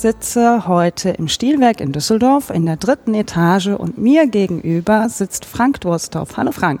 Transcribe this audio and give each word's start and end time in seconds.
Sitze 0.00 0.66
heute 0.66 1.10
im 1.10 1.28
Stilwerk 1.28 1.80
in 1.80 1.92
Düsseldorf 1.92 2.50
in 2.50 2.64
der 2.64 2.76
dritten 2.76 3.12
Etage 3.14 3.68
und 3.68 3.98
mir 3.98 4.26
gegenüber 4.26 5.08
sitzt 5.10 5.44
Frank 5.44 5.80
Durstorf. 5.82 6.36
Hallo 6.36 6.52
Frank. 6.52 6.80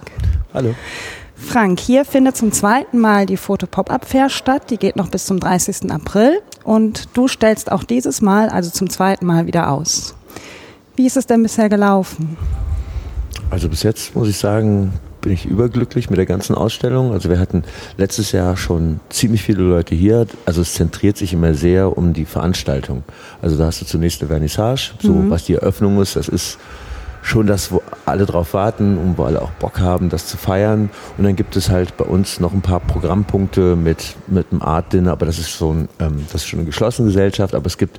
Hallo. 0.54 0.74
Frank, 1.34 1.80
hier 1.80 2.04
findet 2.04 2.36
zum 2.36 2.52
zweiten 2.52 2.98
Mal 2.98 3.26
die 3.26 3.36
Foto-Pop-Up-Fair 3.36 4.30
statt. 4.30 4.70
Die 4.70 4.78
geht 4.78 4.96
noch 4.96 5.10
bis 5.10 5.26
zum 5.26 5.38
30. 5.38 5.90
April 5.90 6.40
und 6.64 7.08
du 7.14 7.28
stellst 7.28 7.70
auch 7.72 7.84
dieses 7.84 8.22
Mal, 8.22 8.48
also 8.48 8.70
zum 8.70 8.88
zweiten 8.88 9.26
Mal, 9.26 9.46
wieder 9.46 9.70
aus. 9.70 10.14
Wie 10.96 11.06
ist 11.06 11.16
es 11.16 11.26
denn 11.26 11.42
bisher 11.42 11.68
gelaufen? 11.68 12.38
Also 13.50 13.68
bis 13.68 13.82
jetzt 13.82 14.14
muss 14.14 14.28
ich 14.28 14.38
sagen, 14.38 14.92
bin 15.20 15.32
ich 15.32 15.46
überglücklich 15.46 16.10
mit 16.10 16.18
der 16.18 16.26
ganzen 16.26 16.54
Ausstellung. 16.54 17.12
Also 17.12 17.28
wir 17.28 17.38
hatten 17.38 17.64
letztes 17.96 18.32
Jahr 18.32 18.56
schon 18.56 19.00
ziemlich 19.08 19.42
viele 19.42 19.62
Leute 19.62 19.94
hier. 19.94 20.26
Also 20.46 20.62
es 20.62 20.74
zentriert 20.74 21.16
sich 21.16 21.32
immer 21.32 21.54
sehr 21.54 21.96
um 21.96 22.12
die 22.12 22.24
Veranstaltung. 22.24 23.04
Also 23.42 23.56
da 23.56 23.66
hast 23.66 23.80
du 23.80 23.86
zunächst 23.86 24.20
eine 24.20 24.28
Vernissage, 24.28 24.92
so 25.00 25.12
mhm. 25.12 25.30
was 25.30 25.44
die 25.44 25.54
Eröffnung 25.54 26.00
ist. 26.00 26.16
Das 26.16 26.28
ist 26.28 26.58
schon 27.22 27.46
das, 27.46 27.70
wo 27.70 27.82
alle 28.06 28.26
drauf 28.26 28.54
warten 28.54 28.96
und 28.98 29.18
wo 29.18 29.24
alle 29.24 29.42
auch 29.42 29.50
Bock 29.52 29.78
haben, 29.78 30.08
das 30.08 30.26
zu 30.26 30.36
feiern. 30.36 30.90
Und 31.18 31.24
dann 31.24 31.36
gibt 31.36 31.56
es 31.56 31.70
halt 31.70 31.96
bei 31.96 32.04
uns 32.04 32.40
noch 32.40 32.52
ein 32.52 32.62
paar 32.62 32.80
Programmpunkte 32.80 33.76
mit, 33.76 34.16
mit 34.26 34.46
einem 34.50 34.62
Art 34.62 34.92
Dinner, 34.92 35.12
aber 35.12 35.26
das 35.26 35.38
ist 35.38 35.50
schon, 35.50 35.88
ähm, 35.98 36.24
das 36.32 36.42
ist 36.42 36.48
schon 36.48 36.60
eine 36.60 36.66
geschlossene 36.66 37.08
Gesellschaft, 37.08 37.54
aber 37.54 37.66
es 37.66 37.78
gibt 37.78 37.98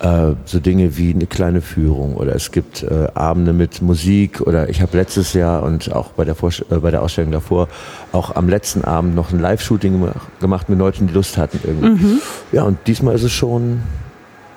äh, 0.00 0.32
so 0.44 0.60
Dinge 0.60 0.96
wie 0.96 1.14
eine 1.14 1.26
kleine 1.26 1.60
Führung 1.60 2.16
oder 2.16 2.34
es 2.34 2.52
gibt 2.52 2.82
äh, 2.82 3.08
Abende 3.14 3.52
mit 3.52 3.80
Musik 3.80 4.40
oder 4.42 4.68
ich 4.68 4.82
habe 4.82 4.96
letztes 4.96 5.32
Jahr 5.32 5.62
und 5.62 5.92
auch 5.92 6.08
bei 6.10 6.24
der, 6.24 6.34
Vorst 6.34 6.64
äh, 6.70 6.76
bei 6.76 6.90
der 6.90 7.02
Ausstellung 7.02 7.32
davor 7.32 7.68
auch 8.12 8.36
am 8.36 8.48
letzten 8.48 8.84
Abend 8.84 9.14
noch 9.14 9.32
ein 9.32 9.40
Live-Shooting 9.40 10.10
gemacht 10.40 10.68
mit 10.68 10.78
Leuten, 10.78 11.06
die 11.06 11.14
Lust 11.14 11.38
hatten 11.38 11.60
irgendwie. 11.64 12.04
Mhm. 12.04 12.20
Ja, 12.52 12.64
und 12.64 12.78
diesmal 12.86 13.14
ist 13.14 13.22
es 13.22 13.32
schon 13.32 13.82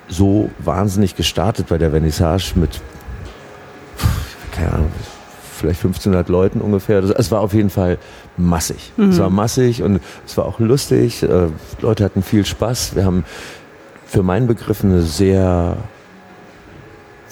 so 0.08 0.50
wahnsinnig 0.58 1.16
gestartet 1.16 1.68
bei 1.68 1.78
der 1.78 1.90
Vernissage 1.90 2.52
mit, 2.56 2.80
keine 4.52 4.72
Ahnung, 4.72 4.92
vielleicht 5.56 5.80
1500 5.80 6.28
Leuten 6.28 6.60
ungefähr. 6.60 7.02
Es 7.02 7.30
war 7.30 7.40
auf 7.40 7.54
jeden 7.54 7.70
Fall 7.70 7.98
massig. 8.36 8.92
Mhm. 8.96 9.10
Es 9.10 9.18
war 9.18 9.30
massig 9.30 9.82
und 9.82 10.00
es 10.26 10.36
war 10.36 10.46
auch 10.46 10.58
lustig. 10.58 11.22
Äh, 11.22 11.48
Leute 11.80 12.04
hatten 12.04 12.22
viel 12.22 12.44
Spaß. 12.44 12.96
Wir 12.96 13.04
haben 13.04 13.24
für 14.10 14.24
meinen 14.24 14.48
Begriff 14.48 14.82
eine 14.82 15.02
sehr 15.02 15.76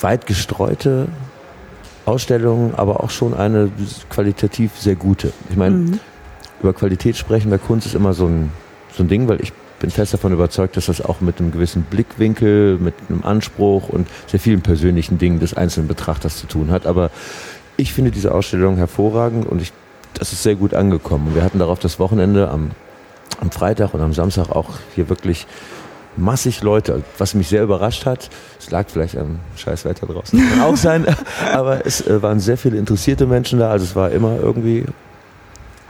weit 0.01 0.27
gestreute 0.27 1.09
Ausstellung, 2.07 2.73
aber 2.77 3.03
auch 3.03 3.11
schon 3.11 3.35
eine 3.35 3.69
qualitativ 4.09 4.79
sehr 4.79 4.95
gute. 4.95 5.33
Ich 5.51 5.57
meine, 5.57 5.75
mhm. 5.75 6.01
über 6.63 6.73
Qualität 6.73 7.17
sprechen 7.17 7.51
bei 7.51 7.59
Kunst 7.59 7.89
ist 7.89 7.97
immer 7.97 8.15
so 8.15 8.27
ein, 8.27 8.53
so 8.97 9.03
ein 9.03 9.09
Ding, 9.09 9.27
weil 9.27 9.41
ich 9.41 9.53
bin 9.81 9.91
fest 9.91 10.15
davon 10.15 10.33
überzeugt, 10.33 10.77
dass 10.77 10.87
das 10.87 11.01
auch 11.01 11.21
mit 11.21 11.41
einem 11.41 11.51
gewissen 11.51 11.83
Blickwinkel, 11.83 12.79
mit 12.79 12.95
einem 13.09 13.25
Anspruch 13.25 13.89
und 13.89 14.07
sehr 14.29 14.39
vielen 14.39 14.63
persönlichen 14.63 15.19
Dingen 15.19 15.41
des 15.41 15.55
einzelnen 15.55 15.89
Betrachters 15.89 16.37
zu 16.37 16.47
tun 16.47 16.71
hat. 16.71 16.87
Aber 16.87 17.11
ich 17.77 17.93
finde 17.93 18.13
diese 18.13 18.33
Ausstellung 18.33 18.77
hervorragend 18.77 19.47
und 19.47 19.61
ich, 19.63 19.73
das 20.15 20.33
ist 20.33 20.45
sehr 20.45 20.55
gut 20.55 20.75
angekommen. 20.75 21.35
Wir 21.35 21.43
hatten 21.43 21.59
darauf 21.59 21.81
das 21.81 21.99
Wochenende 21.99 22.51
am, 22.51 22.71
am 23.41 23.51
Freitag 23.51 23.95
und 23.95 24.01
am 24.01 24.13
Samstag 24.13 24.51
auch 24.51 24.79
hier 24.95 25.09
wirklich 25.09 25.49
massig 26.17 26.63
Leute, 26.63 27.03
was 27.19 27.35
mich 27.35 27.49
sehr 27.49 27.63
überrascht 27.63 28.07
hat. 28.07 28.31
Es 28.59 28.71
lag 28.71 28.87
vielleicht 28.89 29.17
am 29.17 29.39
Scheißwetter 29.57 30.07
draußen, 30.07 30.41
kann 30.51 30.61
auch 30.63 30.77
sein, 30.77 31.07
aber 31.53 31.87
es 31.87 32.07
äh, 32.07 32.23
waren 32.23 32.41
sehr 32.41 32.57
viele 32.57 32.77
interessierte 32.77 33.27
Menschen 33.27 33.59
da, 33.59 33.71
also 33.71 33.85
es 33.85 33.95
war 33.95 34.11
immer 34.11 34.37
irgendwie 34.41 34.85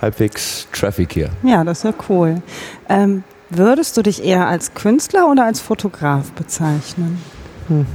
halbwegs 0.00 0.68
Traffic 0.72 1.12
hier. 1.12 1.30
Ja, 1.42 1.64
das 1.64 1.78
ist 1.78 1.84
ja 1.84 1.94
cool. 2.08 2.42
Ähm, 2.88 3.24
würdest 3.50 3.96
du 3.96 4.02
dich 4.02 4.22
eher 4.22 4.46
als 4.46 4.74
Künstler 4.74 5.30
oder 5.30 5.44
als 5.44 5.60
Fotograf 5.60 6.30
bezeichnen? 6.32 7.20
Hm. 7.68 7.86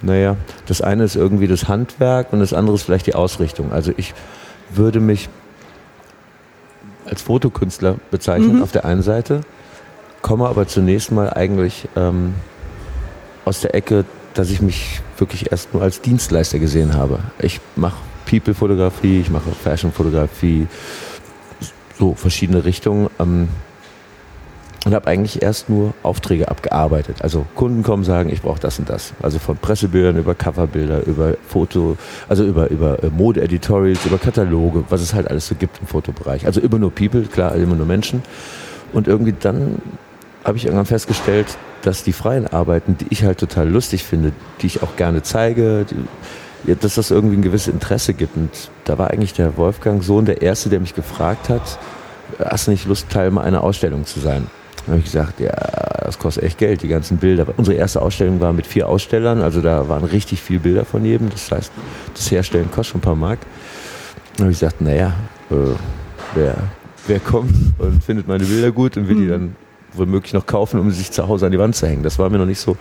Naja, 0.00 0.36
das 0.66 0.80
eine 0.80 1.04
ist 1.04 1.16
irgendwie 1.16 1.48
das 1.48 1.68
Handwerk 1.68 2.32
und 2.32 2.38
das 2.38 2.52
andere 2.52 2.76
ist 2.76 2.84
vielleicht 2.84 3.06
die 3.06 3.14
Ausrichtung. 3.14 3.72
Also 3.72 3.92
ich 3.96 4.14
würde 4.70 5.00
mich 5.00 5.28
als 7.04 7.22
Fotokünstler 7.22 7.96
bezeichnen 8.10 8.56
mhm. 8.56 8.62
auf 8.62 8.70
der 8.70 8.84
einen 8.84 9.02
Seite 9.02 9.40
komme 10.22 10.48
aber 10.48 10.66
zunächst 10.66 11.12
mal 11.12 11.30
eigentlich 11.32 11.88
ähm, 11.96 12.34
aus 13.44 13.60
der 13.60 13.74
Ecke, 13.74 14.04
dass 14.34 14.50
ich 14.50 14.60
mich 14.60 15.00
wirklich 15.16 15.50
erst 15.50 15.74
nur 15.74 15.82
als 15.82 16.00
Dienstleister 16.00 16.58
gesehen 16.58 16.94
habe. 16.94 17.20
Ich 17.38 17.60
mache 17.76 17.96
People-Fotografie, 18.28 19.20
ich 19.20 19.30
mache 19.30 19.50
Fashion-Fotografie, 19.50 20.66
so 21.98 22.14
verschiedene 22.14 22.64
Richtungen. 22.64 23.08
Ähm, 23.18 23.48
und 24.84 24.94
habe 24.94 25.08
eigentlich 25.08 25.42
erst 25.42 25.68
nur 25.68 25.92
Aufträge 26.02 26.48
abgearbeitet. 26.48 27.18
Also 27.20 27.44
Kunden 27.56 27.82
kommen 27.82 28.04
sagen, 28.04 28.30
ich 28.30 28.42
brauche 28.42 28.60
das 28.60 28.78
und 28.78 28.88
das. 28.88 29.12
Also 29.20 29.38
von 29.38 29.56
Pressebildern 29.56 30.16
über 30.16 30.34
Coverbilder, 30.34 31.04
über 31.06 31.34
Foto, 31.46 31.96
also 32.28 32.44
über, 32.44 32.70
über 32.70 33.02
äh, 33.02 33.10
Mode-Editorials, 33.10 34.06
über 34.06 34.18
Kataloge, 34.18 34.84
was 34.88 35.00
es 35.00 35.12
halt 35.14 35.28
alles 35.28 35.48
so 35.48 35.56
gibt 35.56 35.80
im 35.80 35.86
Fotobereich. 35.86 36.46
Also 36.46 36.60
immer 36.60 36.78
nur 36.78 36.90
People, 36.92 37.22
klar, 37.22 37.54
immer 37.56 37.74
nur 37.74 37.86
Menschen. 37.86 38.22
Und 38.92 39.08
irgendwie 39.08 39.34
dann 39.38 39.82
habe 40.48 40.58
ich 40.58 40.64
irgendwann 40.64 40.86
festgestellt, 40.86 41.46
dass 41.82 42.02
die 42.02 42.12
freien 42.12 42.46
Arbeiten, 42.46 42.96
die 42.98 43.06
ich 43.10 43.22
halt 43.22 43.38
total 43.38 43.68
lustig 43.68 44.02
finde, 44.02 44.32
die 44.60 44.66
ich 44.66 44.82
auch 44.82 44.96
gerne 44.96 45.22
zeige, 45.22 45.84
die, 45.84 46.74
dass 46.74 46.96
das 46.96 47.10
irgendwie 47.10 47.36
ein 47.36 47.42
gewisses 47.42 47.68
Interesse 47.68 48.14
gibt. 48.14 48.36
Und 48.36 48.50
da 48.84 48.98
war 48.98 49.10
eigentlich 49.10 49.34
der 49.34 49.56
Wolfgang 49.56 50.02
Sohn 50.02 50.24
der 50.24 50.42
Erste, 50.42 50.70
der 50.70 50.80
mich 50.80 50.94
gefragt 50.94 51.48
hat, 51.48 51.78
hast 52.44 52.66
du 52.66 52.72
nicht 52.72 52.86
Lust, 52.86 53.08
Teil 53.10 53.36
einer 53.38 53.62
Ausstellung 53.62 54.06
zu 54.06 54.20
sein? 54.20 54.46
Da 54.86 54.92
habe 54.92 54.98
ich 54.98 55.04
gesagt, 55.04 55.38
ja, 55.38 55.52
das 56.02 56.18
kostet 56.18 56.44
echt 56.44 56.58
Geld, 56.58 56.82
die 56.82 56.88
ganzen 56.88 57.18
Bilder. 57.18 57.46
Unsere 57.58 57.76
erste 57.76 58.00
Ausstellung 58.00 58.40
war 58.40 58.54
mit 58.54 58.66
vier 58.66 58.88
Ausstellern, 58.88 59.42
also 59.42 59.60
da 59.60 59.88
waren 59.88 60.04
richtig 60.04 60.40
viele 60.40 60.60
Bilder 60.60 60.84
von 60.86 61.04
jedem. 61.04 61.28
Das 61.28 61.52
heißt, 61.52 61.70
das 62.14 62.30
Herstellen 62.30 62.70
kostet 62.70 62.92
schon 62.92 62.98
ein 63.00 63.02
paar 63.02 63.16
Mark. 63.16 63.40
Da 64.36 64.44
habe 64.44 64.52
ich 64.52 64.58
gesagt, 64.58 64.80
naja, 64.80 65.12
äh, 65.50 65.54
wer, 66.34 66.54
wer 67.06 67.20
kommt 67.20 67.52
und 67.78 68.02
findet 68.02 68.26
meine 68.26 68.44
Bilder 68.44 68.72
gut 68.72 68.96
und 68.96 69.08
will 69.08 69.16
die 69.16 69.22
hm. 69.24 69.30
dann 69.30 69.56
womöglich 69.94 70.32
noch 70.32 70.46
kaufen, 70.46 70.80
um 70.80 70.90
sich 70.90 71.10
zu 71.10 71.28
Hause 71.28 71.46
an 71.46 71.52
die 71.52 71.58
Wand 71.58 71.76
zu 71.76 71.86
hängen. 71.86 72.02
Das 72.02 72.18
war 72.18 72.30
mir 72.30 72.38
noch 72.38 72.46
nicht 72.46 72.60
so 72.60 72.76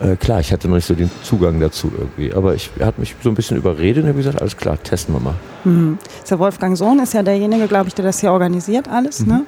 äh, 0.00 0.16
klar. 0.16 0.40
Ich 0.40 0.52
hatte 0.52 0.68
noch 0.68 0.76
nicht 0.76 0.86
so 0.86 0.94
den 0.94 1.10
Zugang 1.22 1.60
dazu 1.60 1.92
irgendwie. 1.96 2.32
Aber 2.32 2.54
ich, 2.54 2.70
er 2.78 2.86
hat 2.86 2.98
mich 2.98 3.14
so 3.22 3.28
ein 3.28 3.34
bisschen 3.34 3.56
überredet 3.56 4.02
und 4.02 4.08
habe 4.08 4.18
gesagt, 4.18 4.40
alles 4.40 4.56
klar, 4.56 4.82
testen 4.82 5.14
wir 5.14 5.20
mal. 5.20 5.34
Mhm. 5.64 5.98
Der 6.28 6.38
Wolfgang 6.38 6.76
Sohn 6.76 6.98
ist 7.00 7.14
ja 7.14 7.22
derjenige, 7.22 7.66
glaube 7.66 7.88
ich, 7.88 7.94
der 7.94 8.04
das 8.04 8.20
hier 8.20 8.32
organisiert 8.32 8.88
alles. 8.88 9.20
Mhm. 9.20 9.28
Ne? 9.28 9.44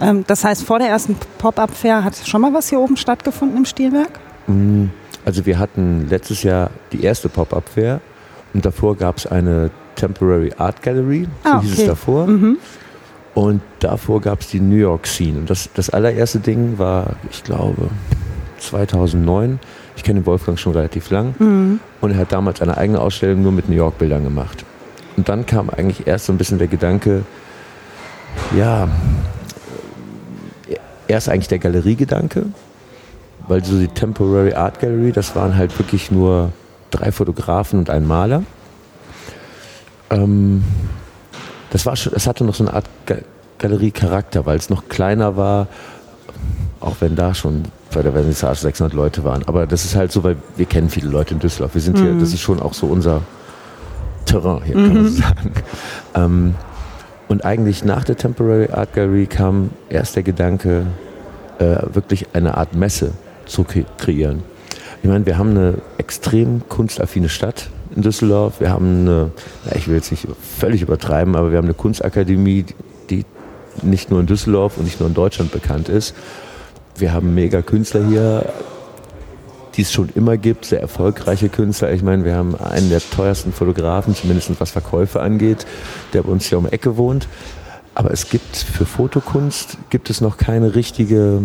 Ähm, 0.00 0.24
das 0.26 0.44
heißt, 0.44 0.64
vor 0.64 0.78
der 0.78 0.88
ersten 0.88 1.16
Pop-Up-Fair 1.38 2.04
hat 2.04 2.16
schon 2.16 2.40
mal 2.40 2.52
was 2.52 2.68
hier 2.68 2.80
oben 2.80 2.96
stattgefunden 2.96 3.56
im 3.56 3.64
Stilwerk? 3.64 4.20
Mhm. 4.46 4.90
Also 5.24 5.46
wir 5.46 5.58
hatten 5.58 6.06
letztes 6.08 6.42
Jahr 6.42 6.70
die 6.92 7.02
erste 7.02 7.30
Pop-Up-Fair 7.30 8.00
und 8.52 8.64
davor 8.64 8.96
gab 8.96 9.16
es 9.16 9.26
eine 9.26 9.70
Temporary 9.94 10.52
Art 10.58 10.82
Gallery, 10.82 11.26
so 11.42 11.50
ah, 11.50 11.58
okay. 11.58 11.66
hieß 11.66 11.78
es 11.78 11.86
davor. 11.86 12.26
Mhm. 12.26 12.58
Und 13.34 13.62
davor 13.80 14.20
gab 14.20 14.40
es 14.40 14.48
die 14.48 14.60
New 14.60 14.76
York 14.76 15.06
Scene. 15.06 15.38
Und 15.38 15.50
das, 15.50 15.68
das 15.74 15.90
allererste 15.90 16.38
Ding 16.38 16.78
war, 16.78 17.16
ich 17.30 17.42
glaube, 17.42 17.90
2009. 18.58 19.58
Ich 19.96 20.04
kenne 20.04 20.20
den 20.20 20.26
Wolfgang 20.26 20.58
schon 20.58 20.72
relativ 20.72 21.10
lang. 21.10 21.34
Mhm. 21.38 21.80
Und 22.00 22.10
er 22.12 22.18
hat 22.18 22.32
damals 22.32 22.62
eine 22.62 22.76
eigene 22.76 23.00
Ausstellung 23.00 23.42
nur 23.42 23.52
mit 23.52 23.68
New 23.68 23.76
York-Bildern 23.76 24.22
gemacht. 24.22 24.64
Und 25.16 25.28
dann 25.28 25.46
kam 25.46 25.70
eigentlich 25.70 26.06
erst 26.06 26.26
so 26.26 26.32
ein 26.32 26.38
bisschen 26.38 26.58
der 26.58 26.68
Gedanke, 26.68 27.24
ja, 28.56 28.88
erst 31.06 31.28
eigentlich 31.28 31.48
der 31.48 31.58
Galeriegedanke, 31.58 32.46
weil 33.46 33.64
so 33.64 33.78
die 33.78 33.88
Temporary 33.88 34.54
Art 34.54 34.80
Gallery, 34.80 35.12
das 35.12 35.36
waren 35.36 35.56
halt 35.56 35.78
wirklich 35.78 36.10
nur 36.10 36.52
drei 36.90 37.12
Fotografen 37.12 37.78
und 37.78 37.90
ein 37.90 38.06
Maler. 38.06 38.42
Ähm, 40.10 40.64
das 41.74 41.86
war 41.86 41.96
schon, 41.96 42.12
es 42.14 42.28
hatte 42.28 42.44
noch 42.44 42.54
so 42.54 42.62
eine 42.62 42.72
Art 42.72 42.84
Galeriecharakter, 43.58 44.46
weil 44.46 44.56
es 44.56 44.70
noch 44.70 44.88
kleiner 44.88 45.36
war, 45.36 45.66
auch 46.78 46.94
wenn 47.00 47.16
da 47.16 47.34
schon 47.34 47.64
bei 47.92 48.00
der 48.00 48.12
Vernissage 48.12 48.60
600 48.60 48.94
Leute 48.94 49.24
waren. 49.24 49.42
Aber 49.46 49.66
das 49.66 49.84
ist 49.84 49.96
halt 49.96 50.12
so, 50.12 50.22
weil 50.22 50.36
wir 50.54 50.66
kennen 50.66 50.88
viele 50.88 51.08
Leute 51.08 51.34
in 51.34 51.40
Düsseldorf. 51.40 51.74
Wir 51.74 51.80
sind 51.80 51.98
mhm. 51.98 52.02
hier, 52.02 52.14
das 52.14 52.32
ist 52.32 52.38
schon 52.38 52.62
auch 52.62 52.74
so 52.74 52.86
unser 52.86 53.22
Terrain 54.24 54.62
hier, 54.62 54.76
kann 54.76 54.88
mhm. 54.88 54.94
man 54.94 55.08
sagen. 55.08 55.52
Ähm, 56.14 56.54
und 57.26 57.44
eigentlich 57.44 57.84
nach 57.84 58.04
der 58.04 58.16
Temporary 58.16 58.70
Art 58.70 58.92
Gallery 58.92 59.26
kam 59.26 59.70
erst 59.88 60.14
der 60.14 60.22
Gedanke, 60.22 60.86
äh, 61.58 61.78
wirklich 61.92 62.28
eine 62.34 62.56
Art 62.56 62.76
Messe 62.76 63.10
zu 63.46 63.64
kreieren. 63.64 64.44
Ich 65.02 65.08
meine, 65.08 65.26
wir 65.26 65.38
haben 65.38 65.50
eine 65.50 65.78
extrem 65.98 66.68
kunstaffine 66.68 67.28
Stadt 67.28 67.68
in 67.94 68.02
Düsseldorf. 68.02 68.60
Wir 68.60 68.70
haben 68.70 69.00
eine, 69.00 69.30
ich 69.74 69.88
will 69.88 69.96
jetzt 69.96 70.10
nicht 70.10 70.26
völlig 70.58 70.82
übertreiben, 70.82 71.36
aber 71.36 71.50
wir 71.50 71.58
haben 71.58 71.66
eine 71.66 71.74
Kunstakademie, 71.74 72.64
die 73.10 73.24
nicht 73.82 74.10
nur 74.10 74.20
in 74.20 74.26
Düsseldorf 74.26 74.78
und 74.78 74.84
nicht 74.84 75.00
nur 75.00 75.08
in 75.08 75.14
Deutschland 75.14 75.52
bekannt 75.52 75.88
ist. 75.88 76.14
Wir 76.96 77.12
haben 77.12 77.34
mega 77.34 77.62
Künstler 77.62 78.06
hier, 78.06 78.52
die 79.76 79.82
es 79.82 79.92
schon 79.92 80.08
immer 80.14 80.36
gibt, 80.36 80.64
sehr 80.66 80.80
erfolgreiche 80.80 81.48
Künstler. 81.48 81.92
Ich 81.92 82.02
meine, 82.02 82.24
wir 82.24 82.36
haben 82.36 82.54
einen 82.54 82.90
der 82.90 83.00
teuersten 83.00 83.52
Fotografen, 83.52 84.14
zumindest 84.14 84.50
was 84.60 84.70
Verkäufe 84.70 85.20
angeht, 85.20 85.66
der 86.12 86.22
bei 86.22 86.30
uns 86.30 86.46
hier 86.46 86.58
um 86.58 86.66
die 86.66 86.72
Ecke 86.72 86.96
wohnt. 86.96 87.26
Aber 87.96 88.10
es 88.12 88.28
gibt 88.28 88.56
für 88.56 88.86
Fotokunst 88.86 89.78
gibt 89.90 90.10
es 90.10 90.20
noch 90.20 90.36
keine 90.36 90.74
richtige, 90.74 91.42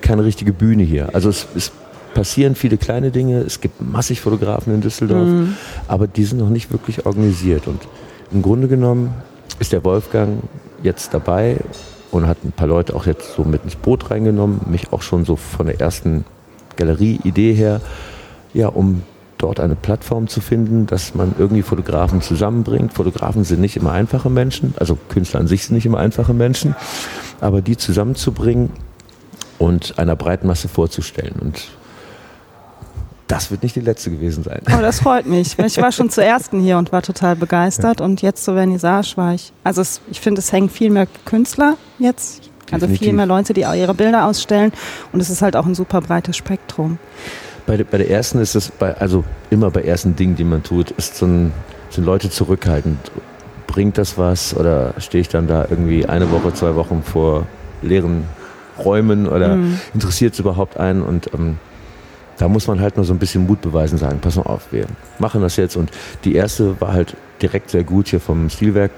keine 0.00 0.24
richtige 0.24 0.52
Bühne 0.52 0.82
hier. 0.82 1.14
Also 1.14 1.28
es, 1.28 1.46
es 1.54 1.72
passieren 2.14 2.54
viele 2.54 2.76
kleine 2.76 3.10
Dinge. 3.10 3.40
Es 3.40 3.60
gibt 3.60 3.80
massig 3.80 4.20
Fotografen 4.20 4.74
in 4.74 4.80
Düsseldorf, 4.80 5.28
mhm. 5.28 5.54
aber 5.88 6.06
die 6.06 6.24
sind 6.24 6.38
noch 6.38 6.50
nicht 6.50 6.72
wirklich 6.72 7.06
organisiert. 7.06 7.66
Und 7.66 7.80
im 8.32 8.42
Grunde 8.42 8.68
genommen 8.68 9.14
ist 9.58 9.72
der 9.72 9.84
Wolfgang 9.84 10.42
jetzt 10.82 11.14
dabei 11.14 11.58
und 12.10 12.26
hat 12.26 12.38
ein 12.44 12.52
paar 12.52 12.66
Leute 12.66 12.94
auch 12.94 13.06
jetzt 13.06 13.34
so 13.34 13.44
mit 13.44 13.64
ins 13.64 13.76
Boot 13.76 14.10
reingenommen, 14.10 14.60
mich 14.68 14.92
auch 14.92 15.02
schon 15.02 15.24
so 15.24 15.36
von 15.36 15.66
der 15.66 15.80
ersten 15.80 16.24
Galerie-Idee 16.76 17.52
her, 17.52 17.80
ja, 18.52 18.68
um 18.68 19.02
dort 19.38 19.60
eine 19.60 19.76
Plattform 19.76 20.28
zu 20.28 20.40
finden, 20.40 20.86
dass 20.86 21.14
man 21.14 21.34
irgendwie 21.38 21.62
Fotografen 21.62 22.20
zusammenbringt. 22.20 22.92
Fotografen 22.92 23.44
sind 23.44 23.60
nicht 23.60 23.76
immer 23.76 23.92
einfache 23.92 24.28
Menschen, 24.28 24.74
also 24.78 24.98
Künstler 25.08 25.40
an 25.40 25.46
sich 25.46 25.64
sind 25.64 25.76
nicht 25.76 25.86
immer 25.86 25.98
einfache 25.98 26.34
Menschen, 26.34 26.74
aber 27.40 27.62
die 27.62 27.76
zusammenzubringen 27.76 28.70
und 29.58 29.98
einer 29.98 30.16
breiten 30.16 30.46
Masse 30.46 30.68
vorzustellen. 30.68 31.36
Und 31.40 31.68
das 33.30 33.50
wird 33.50 33.62
nicht 33.62 33.76
die 33.76 33.80
letzte 33.80 34.10
gewesen 34.10 34.42
sein. 34.42 34.60
Oh, 34.76 34.80
das 34.80 35.00
freut 35.00 35.26
mich. 35.26 35.56
Ich 35.70 35.76
war 35.80 35.92
schon 35.92 36.10
zur 36.10 36.24
ersten 36.24 36.60
hier 36.60 36.78
und 36.78 36.90
war 36.90 37.02
total 37.02 37.36
begeistert. 37.36 38.00
Und 38.00 38.22
jetzt 38.22 38.44
zur 38.44 38.54
Vernissage 38.54 39.12
war 39.16 39.34
ich. 39.34 39.52
Also 39.62 39.82
es, 39.82 40.00
ich 40.10 40.20
finde, 40.20 40.40
es 40.40 40.52
hängen 40.52 40.68
viel 40.68 40.90
mehr 40.90 41.06
Künstler 41.24 41.76
jetzt. 41.98 42.50
Also 42.72 42.86
Definitiv. 42.86 43.06
viel 43.06 43.12
mehr 43.14 43.26
Leute, 43.26 43.52
die 43.52 43.60
ihre 43.60 43.94
Bilder 43.94 44.26
ausstellen. 44.26 44.72
Und 45.12 45.20
es 45.20 45.30
ist 45.30 45.42
halt 45.42 45.54
auch 45.54 45.66
ein 45.66 45.74
super 45.74 46.00
breites 46.00 46.36
Spektrum. 46.36 46.98
Bei, 47.66 47.76
der, 47.76 47.84
bei 47.84 47.98
der 47.98 48.10
ersten 48.10 48.40
ist 48.40 48.56
es, 48.56 48.70
bei, 48.70 48.96
also 48.96 49.22
immer 49.50 49.70
bei 49.70 49.82
ersten 49.82 50.16
Dingen, 50.16 50.34
die 50.34 50.44
man 50.44 50.62
tut, 50.64 50.90
ist 50.92 51.16
so 51.16 51.26
ein, 51.26 51.52
sind 51.90 52.04
Leute 52.04 52.30
zurückhaltend. 52.30 52.98
Bringt 53.68 53.96
das 53.96 54.18
was 54.18 54.56
oder 54.56 54.94
stehe 54.98 55.22
ich 55.22 55.28
dann 55.28 55.46
da 55.46 55.66
irgendwie 55.70 56.06
eine 56.06 56.32
Woche, 56.32 56.52
zwei 56.52 56.74
Wochen 56.74 57.04
vor 57.04 57.46
leeren 57.82 58.24
Räumen 58.84 59.28
oder 59.28 59.56
mhm. 59.56 59.78
interessiert 59.94 60.34
es 60.34 60.40
überhaupt 60.40 60.78
einen? 60.78 61.02
Und 61.02 61.32
ähm, 61.32 61.58
da 62.40 62.48
muss 62.48 62.66
man 62.66 62.80
halt 62.80 62.96
nur 62.96 63.04
so 63.04 63.12
ein 63.12 63.18
bisschen 63.18 63.46
Mut 63.46 63.60
beweisen, 63.60 63.98
sagen, 63.98 64.18
pass 64.20 64.36
mal 64.36 64.42
auf, 64.42 64.72
wir 64.72 64.86
machen 65.18 65.42
das 65.42 65.56
jetzt. 65.56 65.76
Und 65.76 65.90
die 66.24 66.34
erste 66.34 66.80
war 66.80 66.94
halt 66.94 67.14
direkt 67.42 67.70
sehr 67.70 67.84
gut 67.84 68.08
hier 68.08 68.20
vom 68.20 68.48
Stilwerk, 68.48 68.92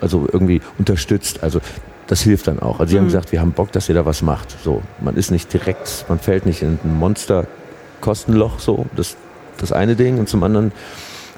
also 0.00 0.26
irgendwie 0.32 0.60
unterstützt. 0.78 1.44
Also 1.44 1.60
das 2.08 2.22
hilft 2.22 2.48
dann 2.48 2.58
auch. 2.58 2.80
Also 2.80 2.90
sie 2.90 2.96
mhm. 2.96 3.00
haben 3.00 3.06
gesagt, 3.06 3.30
wir 3.30 3.40
haben 3.40 3.52
Bock, 3.52 3.70
dass 3.70 3.88
ihr 3.88 3.94
da 3.94 4.04
was 4.04 4.22
macht. 4.22 4.56
So, 4.64 4.82
man 5.00 5.14
ist 5.14 5.30
nicht 5.30 5.52
direkt, 5.52 6.06
man 6.08 6.18
fällt 6.18 6.44
nicht 6.44 6.62
in 6.62 6.78
ein 6.82 6.98
Monster-Kostenloch, 6.98 8.58
so, 8.58 8.86
das, 8.96 9.16
das 9.58 9.70
eine 9.70 9.94
Ding. 9.94 10.18
Und 10.18 10.28
zum 10.28 10.42
anderen 10.42 10.72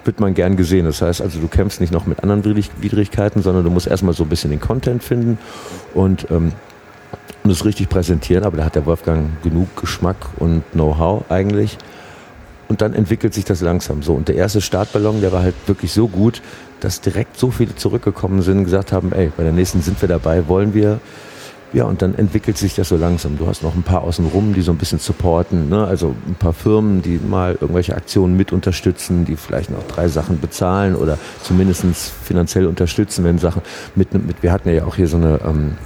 wird 0.04 0.18
man 0.18 0.32
gern 0.32 0.56
gesehen. 0.56 0.86
Das 0.86 1.02
heißt 1.02 1.20
also, 1.20 1.40
du 1.40 1.48
kämpfst 1.48 1.82
nicht 1.82 1.92
noch 1.92 2.06
mit 2.06 2.22
anderen 2.22 2.42
Widrigkeiten, 2.44 3.42
sondern 3.42 3.64
du 3.64 3.70
musst 3.70 3.86
erstmal 3.86 4.14
so 4.14 4.22
ein 4.22 4.30
bisschen 4.30 4.50
den 4.50 4.60
Content 4.60 5.04
finden 5.04 5.38
und 5.92 6.30
ähm, 6.30 6.52
und 7.42 7.50
es 7.50 7.64
richtig 7.64 7.88
präsentieren, 7.88 8.44
aber 8.44 8.58
da 8.58 8.64
hat 8.64 8.74
der 8.74 8.86
Wolfgang 8.86 9.42
genug 9.42 9.74
Geschmack 9.80 10.16
und 10.38 10.62
Know-how 10.72 11.24
eigentlich. 11.30 11.78
Und 12.68 12.82
dann 12.82 12.94
entwickelt 12.94 13.34
sich 13.34 13.44
das 13.44 13.62
langsam 13.62 14.02
so. 14.02 14.14
Und 14.14 14.28
der 14.28 14.36
erste 14.36 14.60
Startballon, 14.60 15.20
der 15.20 15.32
war 15.32 15.42
halt 15.42 15.56
wirklich 15.66 15.92
so 15.92 16.06
gut, 16.06 16.40
dass 16.78 17.00
direkt 17.00 17.36
so 17.36 17.50
viele 17.50 17.74
zurückgekommen 17.74 18.42
sind 18.42 18.58
und 18.58 18.64
gesagt 18.64 18.92
haben, 18.92 19.12
ey, 19.12 19.32
bei 19.36 19.42
der 19.42 19.52
nächsten 19.52 19.82
sind 19.82 20.00
wir 20.00 20.08
dabei, 20.08 20.46
wollen 20.48 20.72
wir. 20.72 21.00
Ja, 21.72 21.84
und 21.84 22.02
dann 22.02 22.16
entwickelt 22.16 22.58
sich 22.58 22.74
das 22.74 22.88
so 22.88 22.96
langsam. 22.96 23.38
Du 23.38 23.46
hast 23.46 23.62
noch 23.62 23.76
ein 23.76 23.84
paar 23.84 24.02
außenrum, 24.02 24.54
die 24.54 24.60
so 24.60 24.72
ein 24.72 24.78
bisschen 24.78 24.98
supporten. 24.98 25.68
Ne? 25.68 25.84
Also 25.84 26.16
ein 26.26 26.34
paar 26.34 26.52
Firmen, 26.52 27.00
die 27.00 27.18
mal 27.18 27.56
irgendwelche 27.60 27.94
Aktionen 27.94 28.36
mit 28.36 28.52
unterstützen, 28.52 29.24
die 29.24 29.36
vielleicht 29.36 29.70
noch 29.70 29.86
drei 29.86 30.08
Sachen 30.08 30.40
bezahlen 30.40 30.96
oder 30.96 31.16
zumindest 31.42 31.84
finanziell 32.24 32.66
unterstützen, 32.66 33.24
wenn 33.24 33.38
Sachen 33.38 33.62
mit, 33.94 34.12
mit 34.14 34.42
wir 34.42 34.50
hatten 34.50 34.68
ja 34.68 34.84
auch 34.84 34.96
hier 34.96 35.06
so 35.06 35.16
eine 35.16 35.40
ähm, 35.44 35.76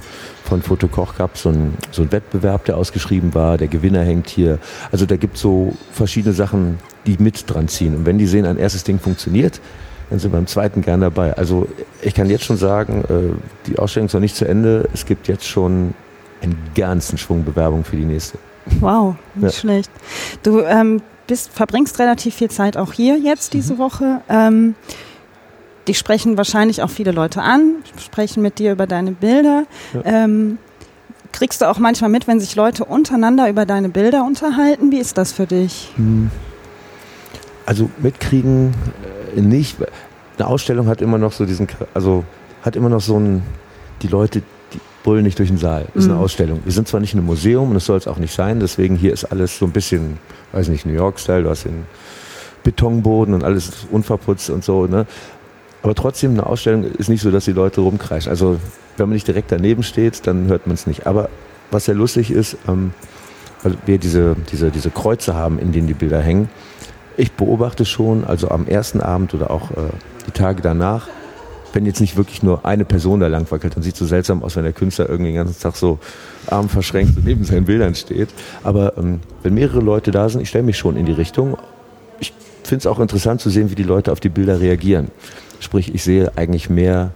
von 0.45 0.61
Fotokoch 0.61 1.15
gab 1.17 1.37
so 1.37 1.49
ein, 1.49 1.73
so 1.91 2.03
ein 2.03 2.11
Wettbewerb, 2.11 2.65
der 2.65 2.77
ausgeschrieben 2.77 3.33
war. 3.33 3.57
Der 3.57 3.67
Gewinner 3.67 4.03
hängt 4.03 4.29
hier. 4.29 4.59
Also 4.91 5.05
da 5.05 5.17
gibt 5.17 5.35
es 5.35 5.41
so 5.41 5.73
verschiedene 5.91 6.33
Sachen, 6.33 6.79
die 7.05 7.17
mit 7.19 7.51
dran 7.51 7.67
ziehen. 7.67 7.95
Und 7.95 8.05
wenn 8.05 8.17
die 8.17 8.27
sehen, 8.27 8.45
ein 8.45 8.57
erstes 8.57 8.83
Ding 8.83 8.99
funktioniert, 8.99 9.59
dann 10.09 10.19
sind 10.19 10.31
wir 10.31 10.37
beim 10.37 10.47
zweiten 10.47 10.81
gern 10.81 11.01
dabei. 11.01 11.33
Also 11.33 11.67
ich 12.01 12.13
kann 12.13 12.29
jetzt 12.29 12.43
schon 12.43 12.57
sagen, 12.57 13.03
äh, 13.09 13.67
die 13.67 13.79
Ausstellung 13.79 14.07
ist 14.07 14.13
noch 14.13 14.21
nicht 14.21 14.35
zu 14.35 14.47
Ende. 14.47 14.87
Es 14.93 15.05
gibt 15.05 15.27
jetzt 15.27 15.45
schon 15.45 15.93
einen 16.41 16.57
ganzen 16.75 17.17
Schwung 17.17 17.43
Bewerbung 17.43 17.83
für 17.83 17.95
die 17.95 18.05
nächste. 18.05 18.37
Wow, 18.79 19.15
nicht 19.35 19.43
ja. 19.43 19.59
schlecht. 19.59 19.91
Du 20.43 20.61
ähm, 20.61 21.01
bist, 21.27 21.51
verbringst 21.51 21.99
relativ 21.99 22.35
viel 22.35 22.49
Zeit 22.49 22.77
auch 22.77 22.93
hier 22.93 23.17
jetzt 23.17 23.53
diese 23.53 23.73
mhm. 23.73 23.77
Woche. 23.79 24.21
Ähm, 24.29 24.75
die 25.87 25.93
sprechen 25.93 26.37
wahrscheinlich 26.37 26.81
auch 26.81 26.89
viele 26.89 27.11
Leute 27.11 27.41
an, 27.41 27.75
sprechen 28.03 28.41
mit 28.41 28.59
dir 28.59 28.71
über 28.71 28.87
deine 28.87 29.11
Bilder. 29.11 29.65
Ja. 29.93 30.01
Ähm, 30.05 30.57
kriegst 31.31 31.61
du 31.61 31.69
auch 31.69 31.79
manchmal 31.79 32.09
mit, 32.09 32.27
wenn 32.27 32.39
sich 32.39 32.55
Leute 32.55 32.85
untereinander 32.85 33.49
über 33.49 33.65
deine 33.65 33.89
Bilder 33.89 34.23
unterhalten? 34.25 34.91
Wie 34.91 34.99
ist 34.99 35.17
das 35.17 35.31
für 35.31 35.45
dich? 35.45 35.91
Hm. 35.95 36.31
Also 37.65 37.89
mitkriegen 37.97 38.73
äh, 39.35 39.41
nicht. 39.41 39.77
Eine 40.37 40.47
Ausstellung 40.47 40.87
hat 40.87 41.01
immer 41.01 41.17
noch 41.17 41.31
so 41.31 41.45
diesen, 41.45 41.67
also 41.93 42.23
hat 42.61 42.75
immer 42.75 42.89
noch 42.89 43.01
so 43.01 43.19
ein, 43.19 43.43
die 44.01 44.07
Leute, 44.07 44.41
die 44.73 44.79
brüllen 45.03 45.23
nicht 45.23 45.39
durch 45.39 45.49
den 45.49 45.57
Saal. 45.57 45.85
Das 45.93 46.03
ist 46.03 46.09
eine 46.09 46.17
mhm. 46.17 46.23
Ausstellung. 46.23 46.59
Wir 46.63 46.71
sind 46.71 46.87
zwar 46.87 46.99
nicht 46.99 47.13
in 47.13 47.19
einem 47.19 47.27
Museum 47.27 47.69
und 47.69 47.75
das 47.75 47.85
soll 47.85 47.97
es 47.97 48.07
auch 48.07 48.17
nicht 48.17 48.33
sein, 48.33 48.59
deswegen 48.59 48.95
hier 48.95 49.13
ist 49.13 49.25
alles 49.25 49.57
so 49.57 49.65
ein 49.65 49.71
bisschen, 49.71 50.17
weiß 50.51 50.67
nicht, 50.69 50.85
New 50.85 50.93
York-Style, 50.93 51.43
du 51.43 51.49
hast 51.49 51.65
den 51.65 51.85
Betonboden 52.63 53.33
und 53.33 53.43
alles 53.43 53.71
unverputzt 53.91 54.49
und 54.49 54.63
so, 54.63 54.87
ne? 54.87 55.05
Aber 55.85 55.93
trotzdem, 55.93 56.31
eine 56.31 56.47
Ausstellung 56.47 56.83
ist 56.83 57.09
nicht 57.09 57.21
so, 57.21 57.29
dass 57.29 57.45
die 57.45 57.51
Leute 57.51 57.81
rumkreischen. 57.81 58.31
Also 58.31 58.57
wenn 58.97 59.07
man 59.07 59.13
nicht 59.13 59.27
direkt 59.27 59.51
daneben 59.51 59.83
steht, 59.83 60.25
dann 60.25 60.47
hört 60.47 60.65
man 60.65 60.73
es 60.73 60.87
nicht. 60.87 61.05
Aber 61.05 61.29
was 61.69 61.85
sehr 61.85 61.93
lustig 61.93 62.31
ist, 62.31 62.57
ähm, 62.67 62.91
weil 63.61 63.77
wir 63.85 63.99
diese, 63.99 64.35
diese, 64.51 64.71
diese 64.71 64.89
Kreuze 64.89 65.35
haben, 65.35 65.59
in 65.59 65.71
denen 65.73 65.85
die 65.85 65.93
Bilder 65.93 66.19
hängen. 66.19 66.49
Ich 67.17 67.33
beobachte 67.33 67.85
schon, 67.85 68.25
also 68.25 68.49
am 68.49 68.65
ersten 68.65 68.99
Abend 68.99 69.35
oder 69.35 69.51
auch 69.51 69.69
äh, 69.69 69.75
die 70.25 70.31
Tage 70.31 70.63
danach, 70.63 71.07
wenn 71.73 71.85
jetzt 71.85 72.01
nicht 72.01 72.17
wirklich 72.17 72.41
nur 72.41 72.65
eine 72.65 72.83
Person 72.83 73.19
da 73.19 73.27
langwackelt, 73.27 73.75
dann 73.75 73.83
sieht 73.83 73.93
es 73.93 73.99
so 73.99 74.07
seltsam 74.07 74.41
aus, 74.41 74.55
wenn 74.55 74.63
der 74.63 74.73
Künstler 74.73 75.07
irgendwie 75.07 75.33
den 75.33 75.35
ganzen 75.35 75.61
Tag 75.61 75.75
so 75.75 75.99
arm 76.47 76.67
verschränkt 76.67 77.23
neben 77.23 77.43
seinen 77.43 77.65
Bildern 77.65 77.93
steht. 77.93 78.29
Aber 78.63 78.97
ähm, 78.97 79.19
wenn 79.43 79.53
mehrere 79.53 79.81
Leute 79.81 80.09
da 80.09 80.29
sind, 80.29 80.41
ich 80.41 80.49
stelle 80.49 80.63
mich 80.63 80.79
schon 80.79 80.97
in 80.97 81.05
die 81.05 81.11
Richtung. 81.11 81.59
Ich 82.19 82.33
finde 82.63 82.79
es 82.79 82.87
auch 82.87 82.99
interessant 82.99 83.39
zu 83.39 83.51
sehen, 83.51 83.69
wie 83.69 83.75
die 83.75 83.83
Leute 83.83 84.11
auf 84.11 84.19
die 84.19 84.29
Bilder 84.29 84.59
reagieren. 84.59 85.11
Sprich, 85.59 85.93
ich 85.93 86.03
sehe 86.03 86.37
eigentlich 86.37 86.69
mehr, 86.69 87.11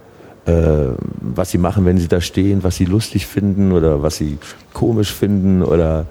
äh, 0.46 0.92
was 1.20 1.50
sie 1.50 1.58
machen, 1.58 1.84
wenn 1.84 1.98
sie 1.98 2.08
da 2.08 2.20
stehen, 2.20 2.62
was 2.62 2.76
sie 2.76 2.84
lustig 2.84 3.26
finden 3.26 3.72
oder 3.72 4.02
was 4.02 4.16
sie 4.16 4.38
komisch 4.72 5.12
finden 5.12 5.62
oder 5.62 6.06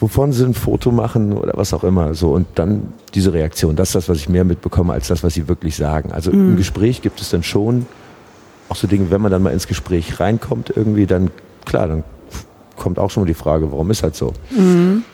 wovon 0.00 0.32
sie 0.32 0.44
ein 0.44 0.54
Foto 0.54 0.90
machen 0.90 1.32
oder 1.32 1.52
was 1.56 1.72
auch 1.72 1.84
immer. 1.84 2.14
So 2.14 2.32
und 2.32 2.46
dann 2.56 2.92
diese 3.14 3.32
Reaktion, 3.32 3.76
das 3.76 3.90
ist 3.90 3.94
das, 3.94 4.08
was 4.08 4.18
ich 4.18 4.28
mehr 4.28 4.44
mitbekomme, 4.44 4.92
als 4.92 5.08
das, 5.08 5.22
was 5.22 5.34
sie 5.34 5.48
wirklich 5.48 5.76
sagen. 5.76 6.12
Also 6.12 6.32
mhm. 6.32 6.50
im 6.50 6.56
Gespräch 6.56 7.02
gibt 7.02 7.20
es 7.20 7.30
dann 7.30 7.42
schon 7.42 7.86
auch 8.68 8.76
so 8.76 8.86
Dinge, 8.86 9.10
wenn 9.10 9.20
man 9.20 9.30
dann 9.30 9.42
mal 9.42 9.52
ins 9.52 9.68
Gespräch 9.68 10.18
reinkommt, 10.18 10.72
irgendwie, 10.74 11.06
dann 11.06 11.30
klar, 11.64 11.88
dann 11.88 12.04
kommt 12.76 12.98
auch 12.98 13.10
schon 13.10 13.22
mal 13.22 13.26
die 13.26 13.34
Frage, 13.34 13.70
warum 13.70 13.90
ist 13.90 14.02
halt 14.02 14.16
so? 14.16 14.32
Mhm. 14.50 15.04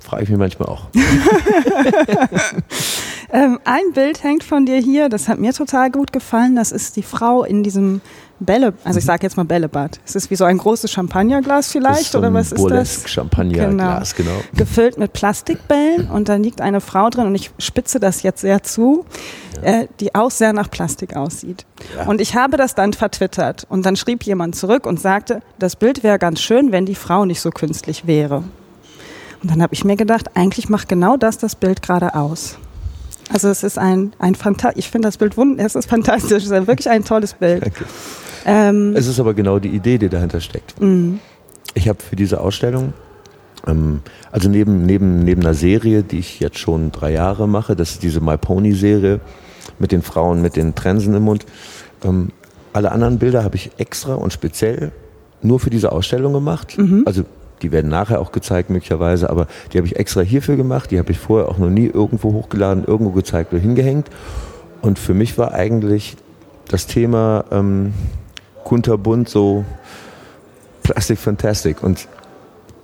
Frage 0.00 0.24
ich 0.24 0.28
mich 0.28 0.38
manchmal 0.38 0.68
auch. 0.68 0.88
Ähm, 3.30 3.58
ein 3.64 3.92
Bild 3.92 4.22
hängt 4.22 4.42
von 4.42 4.64
dir 4.64 4.78
hier, 4.78 5.08
das 5.08 5.28
hat 5.28 5.38
mir 5.38 5.52
total 5.52 5.90
gut 5.90 6.12
gefallen. 6.12 6.56
Das 6.56 6.72
ist 6.72 6.96
die 6.96 7.02
Frau 7.02 7.44
in 7.44 7.62
diesem 7.62 8.00
Bälle, 8.40 8.72
also 8.84 8.98
ich 8.98 9.04
sage 9.04 9.24
jetzt 9.24 9.36
mal 9.36 9.44
Bällebad. 9.44 9.98
Es 10.06 10.14
ist 10.14 10.30
wie 10.30 10.36
so 10.36 10.44
ein 10.44 10.58
großes 10.58 10.90
Champagnerglas 10.92 11.72
vielleicht 11.72 12.12
so 12.12 12.18
oder 12.18 12.32
was 12.32 12.52
ist 12.52 12.64
das? 12.64 13.02
Champagnerglas, 13.08 14.14
genau. 14.14 14.30
genau. 14.30 14.42
Gefüllt 14.56 14.96
mit 14.96 15.12
Plastikbällen 15.12 16.08
und 16.08 16.28
da 16.28 16.36
liegt 16.36 16.60
eine 16.60 16.80
Frau 16.80 17.10
drin 17.10 17.26
und 17.26 17.34
ich 17.34 17.50
spitze 17.58 17.98
das 17.98 18.22
jetzt 18.22 18.40
sehr 18.40 18.62
zu, 18.62 19.04
ja. 19.56 19.80
äh, 19.80 19.88
die 19.98 20.14
auch 20.14 20.30
sehr 20.30 20.52
nach 20.52 20.70
Plastik 20.70 21.16
aussieht. 21.16 21.66
Ja. 21.96 22.06
Und 22.06 22.20
ich 22.20 22.36
habe 22.36 22.56
das 22.56 22.76
dann 22.76 22.92
vertwittert 22.92 23.66
und 23.68 23.84
dann 23.84 23.96
schrieb 23.96 24.22
jemand 24.22 24.54
zurück 24.54 24.86
und 24.86 25.00
sagte, 25.00 25.42
das 25.58 25.74
Bild 25.74 26.04
wäre 26.04 26.18
ganz 26.18 26.40
schön, 26.40 26.70
wenn 26.70 26.86
die 26.86 26.94
Frau 26.94 27.24
nicht 27.24 27.40
so 27.40 27.50
künstlich 27.50 28.06
wäre. 28.06 28.44
Und 29.42 29.50
dann 29.50 29.62
habe 29.62 29.74
ich 29.74 29.84
mir 29.84 29.96
gedacht, 29.96 30.30
eigentlich 30.34 30.68
macht 30.68 30.88
genau 30.88 31.16
das 31.16 31.38
das 31.38 31.56
Bild 31.56 31.82
gerade 31.82 32.14
aus. 32.14 32.58
Also 33.32 33.48
es 33.48 33.62
ist 33.62 33.78
ein, 33.78 34.12
ein 34.18 34.34
fantastisch, 34.34 34.84
ich 34.84 34.90
finde 34.90 35.08
das 35.08 35.18
Bild 35.18 35.36
wunderbar, 35.36 35.66
es 35.66 35.74
ist 35.74 35.88
fantastisch, 35.88 36.44
es 36.44 36.50
ist 36.50 36.66
wirklich 36.66 36.88
ein 36.88 37.04
tolles 37.04 37.34
Bild. 37.34 37.66
Okay. 37.66 37.84
Ähm, 38.46 38.94
es 38.96 39.06
ist 39.06 39.20
aber 39.20 39.34
genau 39.34 39.58
die 39.58 39.68
Idee, 39.68 39.98
die 39.98 40.08
dahinter 40.08 40.40
steckt. 40.40 40.80
Mhm. 40.80 41.20
Ich 41.74 41.88
habe 41.88 41.98
für 42.02 42.16
diese 42.16 42.40
Ausstellung, 42.40 42.94
ähm, 43.66 44.00
also 44.32 44.48
neben, 44.48 44.86
neben, 44.86 45.24
neben 45.24 45.42
einer 45.42 45.54
Serie, 45.54 46.02
die 46.02 46.18
ich 46.18 46.40
jetzt 46.40 46.58
schon 46.58 46.90
drei 46.90 47.12
Jahre 47.12 47.46
mache, 47.46 47.76
das 47.76 47.92
ist 47.92 48.02
diese 48.02 48.20
My 48.20 48.38
Pony 48.38 48.72
Serie 48.72 49.20
mit 49.78 49.92
den 49.92 50.02
Frauen 50.02 50.42
mit 50.42 50.56
den 50.56 50.74
Trensen 50.74 51.14
im 51.14 51.24
Mund. 51.24 51.44
Ähm, 52.04 52.30
alle 52.72 52.92
anderen 52.92 53.18
Bilder 53.18 53.44
habe 53.44 53.56
ich 53.56 53.70
extra 53.78 54.14
und 54.14 54.32
speziell 54.32 54.92
nur 55.42 55.60
für 55.60 55.70
diese 55.70 55.92
Ausstellung 55.92 56.32
gemacht. 56.32 56.76
Mhm. 56.78 57.02
Also 57.06 57.24
die 57.62 57.72
werden 57.72 57.90
nachher 57.90 58.20
auch 58.20 58.32
gezeigt 58.32 58.70
möglicherweise, 58.70 59.30
aber 59.30 59.46
die 59.72 59.78
habe 59.78 59.86
ich 59.86 59.96
extra 59.96 60.20
hierfür 60.20 60.56
gemacht. 60.56 60.90
Die 60.90 60.98
habe 60.98 61.12
ich 61.12 61.18
vorher 61.18 61.48
auch 61.48 61.58
noch 61.58 61.70
nie 61.70 61.86
irgendwo 61.86 62.32
hochgeladen, 62.32 62.84
irgendwo 62.84 63.12
gezeigt 63.12 63.52
oder 63.52 63.60
hingehängt. 63.60 64.08
Und 64.80 64.98
für 64.98 65.14
mich 65.14 65.38
war 65.38 65.52
eigentlich 65.52 66.16
das 66.68 66.86
Thema 66.86 67.44
ähm, 67.50 67.94
kunterbunt 68.64 69.28
so 69.28 69.64
Plastic 70.82 71.18
Fantastic. 71.18 71.82
Und 71.82 72.06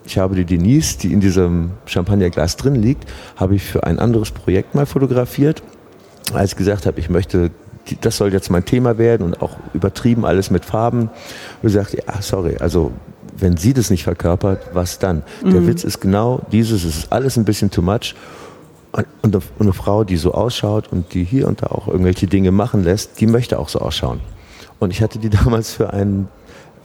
ich 0.05 0.19
habe 0.19 0.35
die 0.35 0.45
Denise, 0.45 0.99
die 0.99 1.13
in 1.13 1.21
diesem 1.21 1.73
Champagnerglas 1.87 2.57
drin 2.57 2.75
liegt, 2.75 3.11
habe 3.37 3.55
ich 3.55 3.63
für 3.63 3.85
ein 3.85 3.99
anderes 3.99 4.31
Projekt 4.31 4.75
mal 4.75 4.87
fotografiert. 4.87 5.63
Als 6.33 6.53
ich 6.53 6.57
gesagt 6.57 6.87
habe, 6.87 6.99
ich 7.01 7.09
möchte, 7.09 7.51
das 8.01 8.17
soll 8.17 8.33
jetzt 8.33 8.51
mein 8.51 8.65
Thema 8.65 8.99
werden 8.99 9.25
und 9.25 9.41
auch 9.41 9.57
übertrieben 9.73 10.25
alles 10.25 10.51
mit 10.51 10.65
Farben. 10.65 11.03
Und 11.03 11.63
gesagt, 11.63 11.95
ja, 11.95 12.21
sorry, 12.21 12.57
also 12.59 12.93
wenn 13.37 13.57
sie 13.57 13.73
das 13.73 13.91
nicht 13.91 14.05
verkörpert, 14.05 14.71
was 14.73 14.99
dann? 14.99 15.23
Mhm. 15.43 15.51
Der 15.51 15.67
Witz 15.67 15.85
ist 15.85 16.01
genau 16.01 16.43
dieses, 16.53 16.85
es 16.85 16.99
ist 16.99 17.13
alles 17.13 17.37
ein 17.37 17.45
bisschen 17.45 17.71
too 17.71 17.83
much. 17.83 18.15
Und 19.23 19.37
eine 19.59 19.73
Frau, 19.73 20.05
die 20.05 20.17
so 20.17 20.33
ausschaut 20.33 20.93
und 20.93 21.15
die 21.15 21.25
hier 21.25 21.49
und 21.49 21.63
da 21.63 21.67
auch 21.67 21.89
irgendwelche 21.89 22.29
Dinge 22.29 22.53
machen 22.53 22.85
lässt, 22.85 23.21
die 23.21 23.27
möchte 23.27 23.59
auch 23.59 23.69
so 23.69 23.81
ausschauen. 23.81 24.21
Und 24.79 24.93
ich 24.93 25.03
hatte 25.03 25.19
die 25.19 25.31
damals 25.45 25.73
für 25.73 25.93
ein 25.93 26.29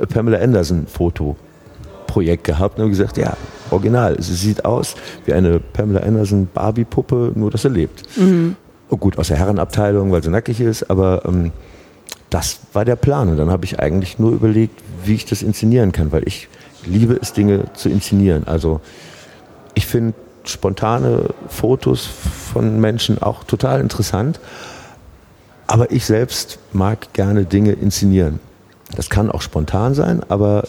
Pamela 0.07 0.39
Anderson 0.39 0.87
Fotoprojekt 0.87 2.45
gehabt 2.45 2.77
und 2.77 2.83
habe 2.83 2.89
gesagt, 2.89 3.17
ja, 3.17 3.37
original. 3.69 4.19
Sie 4.21 4.33
sieht 4.33 4.65
aus 4.65 4.95
wie 5.25 5.33
eine 5.33 5.59
Pamela 5.59 6.01
Anderson 6.01 6.47
Barbie-Puppe, 6.53 7.33
nur 7.35 7.51
dass 7.51 7.61
sie 7.63 7.69
lebt. 7.69 8.03
Mhm. 8.17 8.55
Oh 8.89 8.97
gut, 8.97 9.19
aus 9.19 9.27
der 9.27 9.37
Herrenabteilung, 9.37 10.11
weil 10.11 10.23
sie 10.23 10.31
nackig 10.31 10.59
ist, 10.61 10.89
aber 10.89 11.23
ähm, 11.25 11.51
das 12.29 12.59
war 12.73 12.85
der 12.85 12.95
Plan. 12.95 13.29
Und 13.29 13.37
dann 13.37 13.49
habe 13.49 13.65
ich 13.65 13.79
eigentlich 13.79 14.19
nur 14.19 14.31
überlegt, 14.31 14.81
wie 15.03 15.15
ich 15.15 15.25
das 15.25 15.41
inszenieren 15.41 15.91
kann, 15.91 16.11
weil 16.11 16.27
ich 16.27 16.47
liebe 16.85 17.17
es, 17.21 17.33
Dinge 17.33 17.65
zu 17.73 17.89
inszenieren. 17.89 18.47
Also 18.47 18.81
ich 19.73 19.85
finde 19.85 20.13
spontane 20.45 21.29
Fotos 21.47 22.05
von 22.05 22.79
Menschen 22.79 23.21
auch 23.21 23.43
total 23.43 23.81
interessant. 23.81 24.39
Aber 25.67 25.91
ich 25.91 26.05
selbst 26.05 26.57
mag 26.73 27.13
gerne 27.13 27.45
Dinge 27.45 27.73
inszenieren. 27.73 28.39
Das 28.95 29.09
kann 29.09 29.29
auch 29.29 29.41
spontan 29.41 29.93
sein, 29.93 30.21
aber 30.27 30.63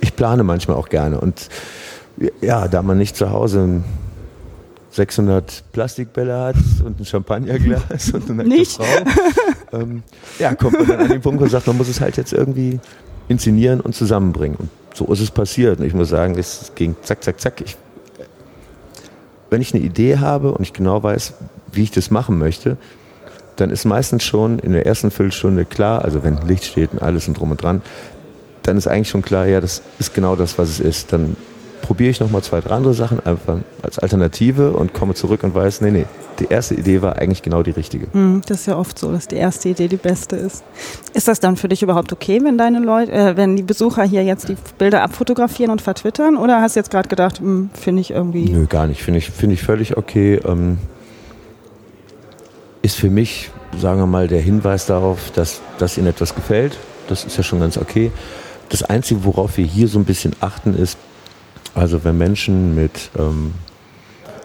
ich 0.00 0.16
plane 0.16 0.42
manchmal 0.42 0.76
auch 0.76 0.88
gerne. 0.88 1.20
Und 1.20 1.48
ja, 2.40 2.66
da 2.66 2.82
man 2.82 2.98
nicht 2.98 3.16
zu 3.16 3.30
Hause 3.30 3.82
600 4.92 5.64
Plastikbälle 5.72 6.38
hat 6.38 6.56
und 6.84 7.00
ein 7.00 7.04
Champagnerglas 7.04 8.10
und 8.12 8.30
eine 8.30 8.44
nicht. 8.44 8.72
Frau, 8.72 8.84
ähm, 9.72 10.02
ja, 10.38 10.54
kommt 10.54 10.78
man 10.78 10.86
dann 10.86 11.00
an 11.00 11.08
den 11.08 11.20
Punkt 11.20 11.42
und 11.42 11.48
sagt, 11.48 11.66
man 11.66 11.76
muss 11.76 11.88
es 11.88 12.00
halt 12.00 12.16
jetzt 12.16 12.32
irgendwie 12.32 12.78
inszenieren 13.28 13.80
und 13.80 13.94
zusammenbringen. 13.94 14.56
Und 14.56 14.68
so 14.94 15.06
ist 15.12 15.20
es 15.20 15.30
passiert. 15.30 15.80
Und 15.80 15.86
ich 15.86 15.94
muss 15.94 16.10
sagen, 16.10 16.38
es 16.38 16.72
ging 16.74 16.94
zack, 17.02 17.24
zack, 17.24 17.40
zack. 17.40 17.60
Ich 17.62 17.76
wenn 19.52 19.60
ich 19.60 19.74
eine 19.74 19.82
Idee 19.84 20.16
habe 20.18 20.52
und 20.52 20.62
ich 20.62 20.72
genau 20.72 21.02
weiß, 21.02 21.34
wie 21.72 21.82
ich 21.82 21.90
das 21.90 22.10
machen 22.10 22.38
möchte, 22.38 22.78
dann 23.56 23.68
ist 23.68 23.84
meistens 23.84 24.24
schon 24.24 24.58
in 24.58 24.72
der 24.72 24.86
ersten 24.86 25.10
Viertelstunde 25.10 25.66
klar, 25.66 26.02
also 26.02 26.24
wenn 26.24 26.38
Licht 26.48 26.64
steht 26.64 26.94
und 26.94 27.02
alles 27.02 27.28
und 27.28 27.38
drum 27.38 27.50
und 27.50 27.62
dran, 27.62 27.82
dann 28.62 28.78
ist 28.78 28.88
eigentlich 28.88 29.10
schon 29.10 29.20
klar, 29.20 29.46
ja, 29.46 29.60
das 29.60 29.82
ist 29.98 30.14
genau 30.14 30.36
das, 30.36 30.56
was 30.56 30.70
es 30.70 30.80
ist. 30.80 31.12
Dann 31.12 31.36
probiere 31.82 32.10
ich 32.10 32.20
nochmal 32.20 32.42
zwei, 32.42 32.60
drei 32.60 32.76
andere 32.76 32.94
Sachen 32.94 33.24
einfach 33.26 33.58
als 33.82 33.98
Alternative 33.98 34.72
und 34.72 34.94
komme 34.94 35.14
zurück 35.14 35.42
und 35.42 35.54
weiß, 35.54 35.82
nee, 35.82 35.90
nee, 35.90 36.06
die 36.38 36.46
erste 36.46 36.74
Idee 36.74 37.02
war 37.02 37.16
eigentlich 37.16 37.42
genau 37.42 37.62
die 37.62 37.72
richtige. 37.72 38.06
Hm, 38.12 38.40
das 38.46 38.60
ist 38.60 38.66
ja 38.66 38.78
oft 38.78 38.98
so, 38.98 39.12
dass 39.12 39.28
die 39.28 39.36
erste 39.36 39.68
Idee 39.68 39.88
die 39.88 39.96
beste 39.96 40.36
ist. 40.36 40.64
Ist 41.12 41.28
das 41.28 41.40
dann 41.40 41.56
für 41.56 41.68
dich 41.68 41.82
überhaupt 41.82 42.12
okay, 42.12 42.40
wenn 42.42 42.56
deine 42.56 42.78
Leute, 42.78 43.12
äh, 43.12 43.36
wenn 43.36 43.56
die 43.56 43.62
Besucher 43.62 44.04
hier 44.04 44.24
jetzt 44.24 44.48
die 44.48 44.56
Bilder 44.78 45.02
abfotografieren 45.02 45.70
und 45.70 45.82
vertwittern? 45.82 46.36
Oder 46.36 46.62
hast 46.62 46.76
du 46.76 46.80
jetzt 46.80 46.90
gerade 46.90 47.08
gedacht, 47.08 47.40
hm, 47.40 47.70
finde 47.74 48.00
ich 48.00 48.12
irgendwie. 48.12 48.48
Nö, 48.48 48.66
gar 48.66 48.86
nicht. 48.86 49.02
Finde 49.02 49.18
ich, 49.18 49.30
finde 49.30 49.54
ich 49.54 49.62
völlig 49.62 49.96
okay. 49.96 50.40
Ähm, 50.44 50.78
ist 52.80 52.96
für 52.96 53.10
mich, 53.10 53.50
sagen 53.78 54.00
wir 54.00 54.06
mal, 54.06 54.28
der 54.28 54.40
Hinweis 54.40 54.86
darauf, 54.86 55.30
dass, 55.34 55.60
dass 55.78 55.98
ihnen 55.98 56.08
etwas 56.08 56.34
gefällt. 56.34 56.78
Das 57.08 57.24
ist 57.24 57.36
ja 57.36 57.42
schon 57.42 57.60
ganz 57.60 57.76
okay. 57.76 58.10
Das 58.68 58.82
Einzige, 58.82 59.24
worauf 59.24 59.58
wir 59.58 59.66
hier 59.66 59.86
so 59.86 59.98
ein 59.98 60.04
bisschen 60.04 60.32
achten, 60.40 60.74
ist, 60.74 60.96
also 61.74 62.04
wenn 62.04 62.18
Menschen 62.18 62.74
mit 62.74 63.10
ähm, 63.18 63.54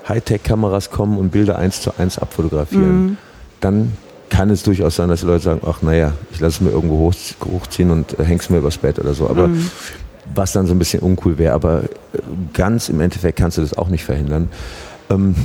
Hightech-Kameras 0.08 0.90
kommen 0.90 1.18
und 1.18 1.32
Bilder 1.32 1.58
eins 1.58 1.82
zu 1.82 1.92
eins 1.98 2.18
abfotografieren, 2.18 3.06
mhm. 3.06 3.18
dann 3.60 3.94
kann 4.30 4.50
es 4.50 4.64
durchaus 4.64 4.96
sein, 4.96 5.10
dass 5.10 5.22
die 5.22 5.26
Leute 5.26 5.44
sagen, 5.44 5.62
ach 5.66 5.82
naja, 5.82 6.14
ich 6.32 6.40
lasse 6.40 6.56
es 6.56 6.62
mir 6.62 6.72
irgendwo 6.72 7.00
hoch, 7.00 7.14
hochziehen 7.46 7.92
und 7.92 8.20
äh, 8.20 8.24
häng's 8.24 8.50
mir 8.50 8.58
übers 8.58 8.78
Bett 8.78 9.00
oder 9.00 9.14
so. 9.14 9.30
Aber 9.30 9.48
mhm. 9.48 9.70
was 10.34 10.52
dann 10.54 10.68
so 10.68 10.74
ein 10.74 10.80
bisschen 10.80 11.02
uncool 11.02 11.38
wäre, 11.38 11.54
aber 11.54 11.84
äh, 11.84 12.20
ganz 12.54 12.90
im 12.90 13.00
Endeffekt 13.02 13.38
kannst 13.38 13.58
du 13.58 13.62
das 13.62 13.78
auch 13.78 13.90
nicht 13.90 14.04
verhindern. 14.04 14.50
Ähm, 15.10 15.36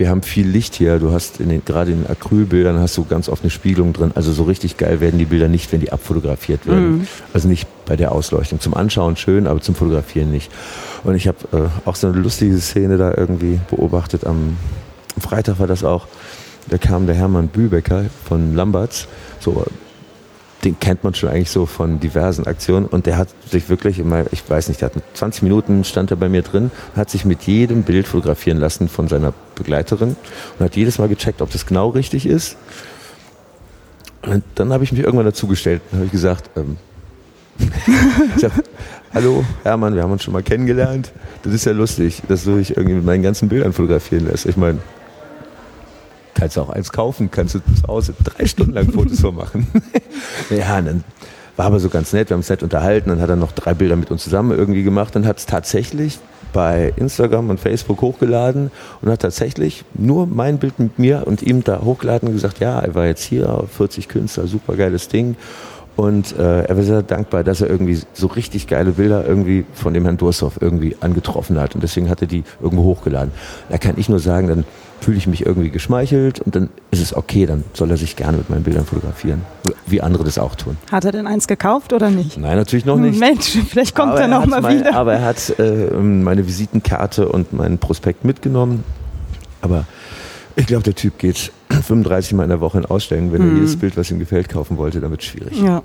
wir 0.00 0.08
haben 0.08 0.22
viel 0.22 0.48
Licht 0.48 0.74
hier. 0.74 0.98
Du 0.98 1.12
hast 1.12 1.40
in 1.40 1.50
den, 1.50 1.62
gerade 1.64 1.92
in 1.92 2.02
den 2.02 2.10
Acrylbildern 2.10 2.80
hast 2.80 2.96
du 2.96 3.04
ganz 3.04 3.28
oft 3.28 3.42
eine 3.42 3.50
Spiegelung 3.50 3.92
drin. 3.92 4.12
Also 4.14 4.32
so 4.32 4.44
richtig 4.44 4.78
geil 4.78 5.00
werden 5.00 5.18
die 5.18 5.26
Bilder 5.26 5.46
nicht, 5.46 5.70
wenn 5.72 5.80
die 5.80 5.92
abfotografiert 5.92 6.66
werden. 6.66 6.90
Mhm. 6.90 7.06
Also 7.34 7.48
nicht 7.48 7.68
bei 7.84 7.96
der 7.96 8.10
Ausleuchtung. 8.10 8.60
Zum 8.60 8.72
Anschauen 8.72 9.16
schön, 9.16 9.46
aber 9.46 9.60
zum 9.60 9.74
Fotografieren 9.74 10.30
nicht. 10.30 10.50
Und 11.04 11.14
ich 11.14 11.28
habe 11.28 11.38
äh, 11.52 11.88
auch 11.88 11.96
so 11.96 12.08
eine 12.08 12.16
lustige 12.16 12.58
Szene 12.58 12.96
da 12.96 13.12
irgendwie 13.14 13.60
beobachtet. 13.68 14.26
Am, 14.26 14.56
Freitag 15.18 15.60
war 15.60 15.66
das 15.66 15.84
auch. 15.84 16.06
Da 16.70 16.78
kam 16.78 17.06
der 17.06 17.14
Hermann 17.14 17.48
Bübecker 17.48 18.06
von 18.24 18.54
Lamberts, 18.54 19.06
so 19.38 19.66
den 20.64 20.78
kennt 20.78 21.04
man 21.04 21.14
schon 21.14 21.30
eigentlich 21.30 21.50
so 21.50 21.66
von 21.66 22.00
diversen 22.00 22.46
Aktionen 22.46 22.86
und 22.86 23.06
der 23.06 23.16
hat 23.16 23.28
sich 23.48 23.68
wirklich 23.68 23.98
immer, 23.98 24.24
ich 24.30 24.48
weiß 24.48 24.68
nicht, 24.68 24.80
der 24.80 24.86
hat 24.86 24.96
mit 24.96 25.04
20 25.14 25.42
Minuten 25.42 25.84
stand 25.84 26.10
er 26.10 26.16
bei 26.16 26.28
mir 26.28 26.42
drin, 26.42 26.70
hat 26.94 27.08
sich 27.10 27.24
mit 27.24 27.42
jedem 27.42 27.82
Bild 27.82 28.06
fotografieren 28.06 28.58
lassen 28.58 28.88
von 28.88 29.08
seiner 29.08 29.32
Begleiterin 29.54 30.16
und 30.58 30.64
hat 30.64 30.76
jedes 30.76 30.98
Mal 30.98 31.08
gecheckt, 31.08 31.40
ob 31.40 31.50
das 31.50 31.66
genau 31.66 31.88
richtig 31.88 32.26
ist. 32.26 32.56
Und 34.22 34.44
dann 34.54 34.72
habe 34.72 34.84
ich 34.84 34.92
mich 34.92 35.00
irgendwann 35.00 35.24
dazugestellt 35.24 35.80
und 35.90 35.98
habe 35.98 36.06
ich 36.06 36.12
gesagt, 36.12 36.50
ähm, 36.56 36.76
ich 37.58 38.40
sag, 38.40 38.52
hallo 39.14 39.44
Hermann, 39.62 39.94
wir 39.94 40.02
haben 40.02 40.12
uns 40.12 40.22
schon 40.22 40.34
mal 40.34 40.42
kennengelernt. 40.42 41.12
Das 41.42 41.54
ist 41.54 41.64
ja 41.64 41.72
lustig, 41.72 42.22
dass 42.28 42.44
du 42.44 42.56
dich 42.56 42.76
irgendwie 42.76 42.96
mit 42.96 43.04
meinen 43.04 43.22
ganzen 43.22 43.48
Bildern 43.48 43.72
fotografieren 43.72 44.26
lässt. 44.26 44.44
Ich 44.44 44.56
meine, 44.58 44.78
kannst 46.40 46.58
auch 46.58 46.70
eins 46.70 46.90
kaufen, 46.90 47.30
kannst 47.30 47.54
du 47.54 47.58
zu 47.58 47.86
Hause 47.86 48.14
drei 48.24 48.46
Stunden 48.46 48.72
lang 48.72 48.90
Fotos 48.90 49.20
von 49.20 49.34
machen. 49.34 49.66
ja, 50.50 50.80
dann 50.80 51.04
war 51.56 51.66
aber 51.66 51.78
so 51.78 51.90
ganz 51.90 52.12
nett, 52.12 52.30
wir 52.30 52.34
haben 52.34 52.40
uns 52.40 52.48
nett 52.48 52.62
unterhalten, 52.62 53.10
dann 53.10 53.20
hat 53.20 53.28
er 53.28 53.36
noch 53.36 53.52
drei 53.52 53.74
Bilder 53.74 53.96
mit 53.96 54.10
uns 54.10 54.24
zusammen 54.24 54.56
irgendwie 54.56 54.82
gemacht 54.82 55.14
und 55.16 55.26
hat 55.26 55.38
es 55.38 55.46
tatsächlich 55.46 56.18
bei 56.52 56.92
Instagram 56.96 57.50
und 57.50 57.60
Facebook 57.60 58.00
hochgeladen 58.00 58.70
und 59.02 59.10
hat 59.10 59.20
tatsächlich 59.20 59.84
nur 59.94 60.26
mein 60.26 60.58
Bild 60.58 60.78
mit 60.78 60.98
mir 60.98 61.26
und 61.26 61.42
ihm 61.42 61.62
da 61.62 61.82
hochgeladen 61.82 62.28
und 62.28 62.34
gesagt, 62.34 62.58
ja, 62.58 62.80
er 62.80 62.94
war 62.94 63.06
jetzt 63.06 63.22
hier, 63.22 63.64
40 63.76 64.08
Künstler, 64.08 64.46
super 64.46 64.74
geiles 64.74 65.08
Ding. 65.08 65.36
Und 66.00 66.34
äh, 66.38 66.62
er 66.62 66.76
war 66.78 66.82
sehr 66.82 67.02
dankbar, 67.02 67.44
dass 67.44 67.60
er 67.60 67.68
irgendwie 67.68 68.00
so 68.14 68.28
richtig 68.28 68.66
geile 68.66 68.92
Bilder 68.92 69.26
irgendwie 69.26 69.66
von 69.74 69.92
dem 69.92 70.04
Herrn 70.04 70.16
Durshoff 70.16 70.56
irgendwie 70.58 70.96
angetroffen 71.00 71.60
hat. 71.60 71.74
Und 71.74 71.82
deswegen 71.82 72.08
hat 72.08 72.22
er 72.22 72.26
die 72.26 72.42
irgendwo 72.62 72.84
hochgeladen. 72.84 73.32
Da 73.68 73.76
kann 73.76 73.96
ich 73.98 74.08
nur 74.08 74.18
sagen, 74.18 74.48
dann 74.48 74.64
fühle 75.02 75.18
ich 75.18 75.26
mich 75.26 75.44
irgendwie 75.44 75.68
geschmeichelt 75.68 76.40
und 76.40 76.56
dann 76.56 76.70
ist 76.90 77.02
es 77.02 77.14
okay, 77.14 77.44
dann 77.44 77.64
soll 77.74 77.90
er 77.90 77.98
sich 77.98 78.16
gerne 78.16 78.38
mit 78.38 78.48
meinen 78.48 78.62
Bildern 78.62 78.86
fotografieren, 78.86 79.42
wie 79.86 80.00
andere 80.00 80.24
das 80.24 80.38
auch 80.38 80.54
tun. 80.54 80.78
Hat 80.90 81.04
er 81.04 81.12
denn 81.12 81.26
eins 81.26 81.46
gekauft 81.46 81.92
oder 81.92 82.08
nicht? 82.08 82.38
Nein, 82.38 82.56
natürlich 82.56 82.86
noch 82.86 82.96
nicht. 82.96 83.20
Mensch, 83.20 83.58
vielleicht 83.68 83.94
kommt 83.94 84.12
aber 84.12 84.22
er 84.22 84.28
noch 84.28 84.46
mal 84.46 84.62
mein, 84.62 84.78
wieder. 84.78 84.94
Aber 84.94 85.12
er 85.12 85.24
hat 85.26 85.58
äh, 85.58 85.90
meine 85.92 86.46
Visitenkarte 86.46 87.28
und 87.28 87.52
meinen 87.52 87.76
Prospekt 87.76 88.24
mitgenommen. 88.24 88.84
Aber 89.60 89.84
ich 90.56 90.66
glaube, 90.66 90.84
der 90.84 90.94
Typ 90.94 91.18
geht 91.18 91.52
35 91.70 92.34
Mal 92.34 92.44
in 92.44 92.48
der 92.50 92.60
Woche 92.60 92.78
in 92.78 92.86
Ausstellungen. 92.86 93.32
Wenn 93.32 93.42
hm. 93.42 93.50
er 93.50 93.54
jedes 93.56 93.76
Bild, 93.76 93.96
was 93.96 94.10
ihm 94.10 94.18
gefällt, 94.18 94.48
kaufen 94.48 94.76
wollte, 94.76 95.00
dann 95.00 95.10
wird 95.10 95.22
es 95.22 95.28
schwierig. 95.28 95.60
Ja. 95.60 95.82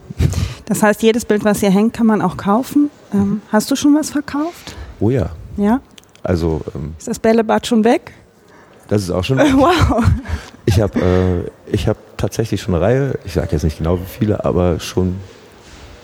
Das 0.66 0.82
heißt, 0.82 1.02
jedes 1.04 1.26
Bild, 1.26 1.46
was 1.46 1.60
hier 1.60 1.72
hängt, 1.72 1.94
kann 1.94 2.08
man 2.08 2.22
auch 2.22 2.38
kaufen. 2.38 2.90
Ähm, 3.14 3.42
hast 3.52 3.70
du 3.72 3.76
schon 3.76 3.96
was 3.96 4.10
verkauft? 4.10 4.76
Oh 5.00 5.10
ja. 5.10 5.30
Ja? 5.58 5.82
Also. 6.24 6.62
Ähm, 6.74 6.96
ist 6.98 7.08
das 7.08 7.20
Bällebad 7.20 7.68
schon 7.68 7.84
weg? 7.84 8.12
Das 8.88 9.02
ist 9.04 9.12
auch 9.12 9.24
schon. 9.24 9.38
Wow. 9.58 10.04
Ich 10.66 10.82
habe 10.82 11.46
äh, 11.72 11.78
hab 11.78 11.98
tatsächlich 12.18 12.62
schon 12.62 12.74
eine 12.74 12.84
Reihe, 12.84 13.20
ich 13.24 13.34
sage 13.34 13.50
jetzt 13.52 13.64
nicht 13.64 13.78
genau 13.78 14.00
wie 14.00 14.06
viele, 14.06 14.44
aber 14.44 14.80
schon 14.80 15.16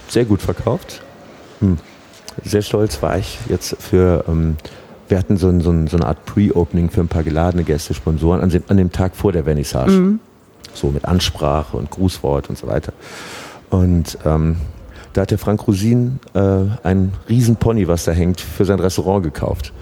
sehr 0.08 0.26
gut 0.26 0.42
verkauft. 0.42 1.02
Hm. 1.60 1.78
Sehr 2.44 2.62
stolz 2.62 3.02
war 3.02 3.18
ich 3.18 3.40
jetzt 3.50 3.76
für. 3.80 4.26
Ähm, 4.28 4.58
wir 5.12 5.20
hatten 5.20 5.38
so, 5.38 5.50
ein, 5.50 5.62
so, 5.62 5.70
ein, 5.70 5.88
so 5.88 5.98
eine 5.98 6.08
Art 6.08 6.26
Pre-Opening 6.26 6.90
für 6.90 7.02
ein 7.02 7.08
paar 7.08 7.24
geladene 7.24 7.64
Gäste, 7.64 7.94
Sponsoren 7.94 8.42
an 8.42 8.50
dem, 8.50 8.64
an 8.70 8.78
dem 8.78 8.92
Tag 8.92 9.16
vor 9.16 9.32
der 9.32 9.44
Vernissage. 9.44 9.92
Mhm. 9.92 10.20
So 10.74 10.88
mit 10.88 11.06
Ansprache 11.06 11.78
und 11.78 11.92
Grußwort 11.92 12.50
und 12.50 12.58
so 12.58 12.66
weiter. 12.68 12.94
Und 13.70 14.18
ähm, 14.26 14.56
Da 15.14 15.22
hat 15.22 15.32
der 15.32 15.38
Frank 15.38 15.68
Rosin 15.68 16.20
äh, 16.34 16.64
ein 16.84 17.14
Riesenpony, 17.28 17.88
was 17.88 18.06
da 18.06 18.14
hängt, 18.14 18.40
für 18.40 18.64
sein 18.64 18.80
Restaurant 18.80 19.24
gekauft. 19.24 19.74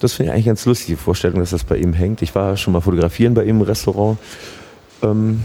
Das 0.00 0.12
finde 0.12 0.30
ich 0.30 0.34
eigentlich 0.34 0.46
ganz 0.46 0.66
lustig, 0.66 0.88
die 0.88 0.96
Vorstellung, 0.96 1.40
dass 1.40 1.50
das 1.50 1.64
bei 1.64 1.78
ihm 1.78 1.94
hängt. 1.94 2.20
Ich 2.20 2.34
war 2.34 2.56
schon 2.56 2.74
mal 2.74 2.80
fotografieren 2.80 3.32
bei 3.32 3.44
ihm 3.44 3.56
im 3.56 3.62
Restaurant. 3.62 4.18
Ähm, 5.02 5.40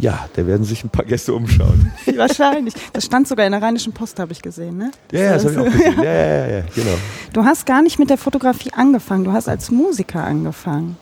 ja, 0.00 0.28
da 0.34 0.46
werden 0.46 0.64
sich 0.64 0.84
ein 0.84 0.90
paar 0.90 1.04
Gäste 1.04 1.34
umschauen. 1.34 1.92
Wahrscheinlich. 2.16 2.74
Das 2.92 3.04
stand 3.04 3.28
sogar 3.28 3.46
in 3.46 3.52
der 3.52 3.62
Rheinischen 3.62 3.92
Post, 3.92 4.18
habe 4.18 4.32
ich 4.32 4.42
gesehen, 4.42 4.76
ne? 4.76 4.90
Das 5.08 5.20
ja, 5.20 5.26
ja, 5.26 5.32
das 5.34 5.44
habe 5.44 5.52
ich 5.52 5.58
auch 5.60 5.72
gesehen. 5.72 5.96
Ja, 5.98 6.12
ja, 6.12 6.46
ja, 6.46 6.62
genau. 6.74 6.94
Du 7.32 7.44
hast 7.44 7.66
gar 7.66 7.82
nicht 7.82 7.98
mit 7.98 8.10
der 8.10 8.18
Fotografie 8.18 8.72
angefangen, 8.72 9.24
du 9.24 9.32
hast 9.32 9.48
als 9.48 9.70
Musiker 9.70 10.24
angefangen. 10.24 10.96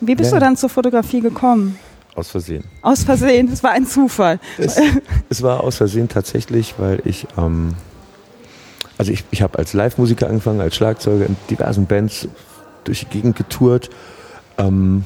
Wie 0.00 0.14
bist 0.14 0.32
ja. 0.32 0.38
du 0.38 0.44
dann 0.44 0.56
zur 0.56 0.68
Fotografie 0.68 1.20
gekommen? 1.20 1.78
Aus 2.14 2.30
Versehen. 2.30 2.64
Aus 2.80 3.04
Versehen, 3.04 3.50
es 3.52 3.62
war 3.62 3.72
ein 3.72 3.86
Zufall. 3.86 4.40
Es, 4.56 4.80
es, 5.28 5.42
war 5.42 5.62
aus 5.62 5.76
Versehen 5.76 6.08
tatsächlich, 6.08 6.74
weil 6.78 7.02
ich, 7.04 7.26
ähm, 7.36 7.74
also 8.96 9.12
ich, 9.12 9.24
ich 9.30 9.42
habe 9.42 9.58
als 9.58 9.74
Live-Musiker 9.74 10.26
angefangen, 10.26 10.60
als 10.60 10.76
Schlagzeuger 10.76 11.26
in 11.26 11.36
diversen 11.50 11.84
Bands 11.86 12.28
durch 12.84 13.00
die 13.00 13.06
Gegend 13.06 13.36
getourt. 13.36 13.90
Ähm, 14.56 15.04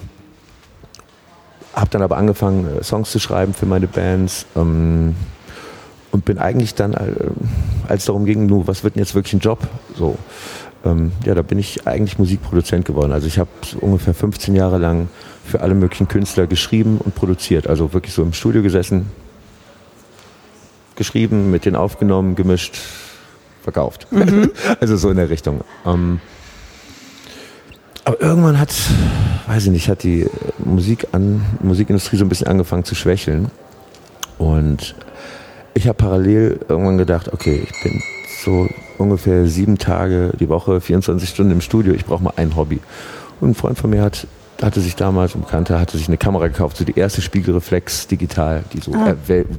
habe 1.75 1.91
dann 1.91 2.03
aber 2.03 2.17
angefangen, 2.17 2.67
äh, 2.79 2.85
Songs 2.85 3.11
zu 3.11 3.19
schreiben 3.19 3.55
für 3.55 3.67
meine 3.67 3.87
Bands 3.87 4.47
ähm, 4.57 5.15
und 6.11 6.25
bin 6.25 6.39
eigentlich 6.39 6.75
dann, 6.75 6.95
äh, 6.95 7.13
als 7.89 8.03
es 8.03 8.07
darum 8.07 8.25
ging, 8.25 8.47
nur 8.47 8.67
was 8.67 8.85
wird 8.85 8.97
denn 8.97 9.03
jetzt 9.03 9.15
wirklich 9.15 9.35
ein 9.35 9.41
Job, 9.41 9.61
so, 9.97 10.17
ähm, 10.85 11.13
ja, 11.25 11.35
da 11.35 11.43
bin 11.43 11.59
ich 11.59 11.87
eigentlich 11.87 12.19
Musikproduzent 12.19 12.85
geworden. 12.85 13.13
Also 13.13 13.27
ich 13.27 13.39
habe 13.39 13.51
ungefähr 13.81 14.15
15 14.15 14.55
Jahre 14.55 14.79
lang 14.79 15.09
für 15.45 15.61
alle 15.61 15.75
möglichen 15.75 16.09
Künstler 16.09 16.47
geschrieben 16.47 16.99
und 16.99 17.15
produziert. 17.15 17.67
Also 17.67 17.93
wirklich 17.93 18.15
so 18.15 18.23
im 18.23 18.33
Studio 18.33 18.63
gesessen, 18.63 19.07
geschrieben, 20.97 21.51
mit 21.51 21.65
denen 21.65 21.77
aufgenommen, 21.77 22.35
gemischt, 22.35 22.79
verkauft. 23.63 24.07
Mhm. 24.11 24.51
also 24.81 24.97
so 24.97 25.11
in 25.11 25.17
der 25.17 25.29
Richtung. 25.29 25.61
Ähm, 25.85 26.21
aber 28.05 28.21
irgendwann 28.21 28.59
hat, 28.59 28.75
weiß 29.47 29.67
ich 29.67 29.73
nicht, 29.73 29.89
hat 29.89 30.03
die 30.03 30.27
Musik 30.59 31.09
an, 31.13 31.45
Musikindustrie 31.63 32.17
so 32.17 32.25
ein 32.25 32.29
bisschen 32.29 32.47
angefangen 32.47 32.85
zu 32.85 32.95
schwächeln. 32.95 33.51
Und 34.39 34.95
ich 35.75 35.87
habe 35.87 35.97
parallel 35.97 36.61
irgendwann 36.69 36.99
gedacht, 36.99 37.33
okay, 37.33 37.63
ich 37.65 37.83
bin 37.83 38.03
so 38.43 38.69
ungefähr 38.99 39.47
sieben 39.47 39.79
Tage 39.79 40.33
die 40.39 40.49
Woche, 40.49 40.81
24 40.81 41.29
Stunden 41.29 41.53
im 41.53 41.61
Studio, 41.61 41.93
ich 41.93 42.05
brauche 42.05 42.23
mal 42.23 42.33
ein 42.37 42.57
Hobby. 42.57 42.81
Und 43.41 43.51
ein 43.51 43.55
Freund 43.55 43.79
von 43.79 43.91
mir 43.91 44.03
hat, 44.03 44.27
hatte 44.63 44.81
sich 44.81 44.97
damals, 44.97 45.35
ein 45.35 45.43
Bekannter, 45.43 45.81
hatte 45.81 45.97
sich 45.97 46.09
eine 46.09 46.19
Kamera 46.19 46.49
gekauft, 46.49 46.77
so 46.77 46.85
die 46.85 46.99
erste 46.99 47.23
Spiegelreflex 47.23 48.07
digital, 48.07 48.65
die 48.73 48.81
so, 48.81 48.93
ah. 48.93 49.15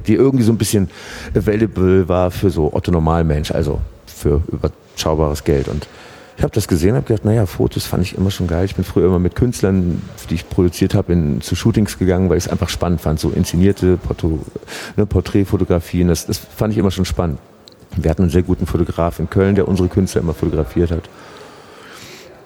die 0.06 0.14
irgendwie 0.14 0.44
so 0.44 0.52
ein 0.52 0.58
bisschen 0.58 0.90
available 1.34 2.08
war 2.08 2.30
für 2.30 2.50
so 2.50 2.72
Otto 2.72 2.92
Normalmensch, 2.92 3.50
also 3.50 3.80
für 4.06 4.42
überschaubares 4.48 5.44
Geld. 5.44 5.68
Und 5.68 5.86
ich 6.36 6.42
habe 6.42 6.52
das 6.54 6.66
gesehen, 6.66 6.94
habe 6.94 7.06
gedacht, 7.06 7.24
naja, 7.24 7.46
Fotos 7.46 7.84
fand 7.84 8.02
ich 8.04 8.16
immer 8.16 8.30
schon 8.30 8.46
geil. 8.46 8.64
Ich 8.64 8.74
bin 8.74 8.84
früher 8.84 9.06
immer 9.06 9.18
mit 9.18 9.36
Künstlern, 9.36 10.02
die 10.30 10.34
ich 10.34 10.48
produziert 10.48 10.94
habe, 10.94 11.38
zu 11.40 11.54
Shootings 11.54 11.98
gegangen, 11.98 12.30
weil 12.30 12.38
ich 12.38 12.46
es 12.46 12.50
einfach 12.50 12.68
spannend 12.68 13.00
fand. 13.00 13.20
So 13.20 13.30
inszenierte 13.30 13.98
Porto, 13.98 14.40
ne, 14.96 15.06
Porträtfotografien, 15.06 16.08
das, 16.08 16.26
das 16.26 16.38
fand 16.38 16.72
ich 16.72 16.78
immer 16.78 16.90
schon 16.90 17.04
spannend. 17.04 17.38
Wir 17.96 18.10
hatten 18.10 18.22
einen 18.22 18.30
sehr 18.30 18.42
guten 18.42 18.66
Fotograf 18.66 19.18
in 19.18 19.28
Köln, 19.28 19.54
der 19.54 19.68
unsere 19.68 19.88
Künstler 19.88 20.22
immer 20.22 20.32
fotografiert 20.32 20.90
hat. 20.90 21.10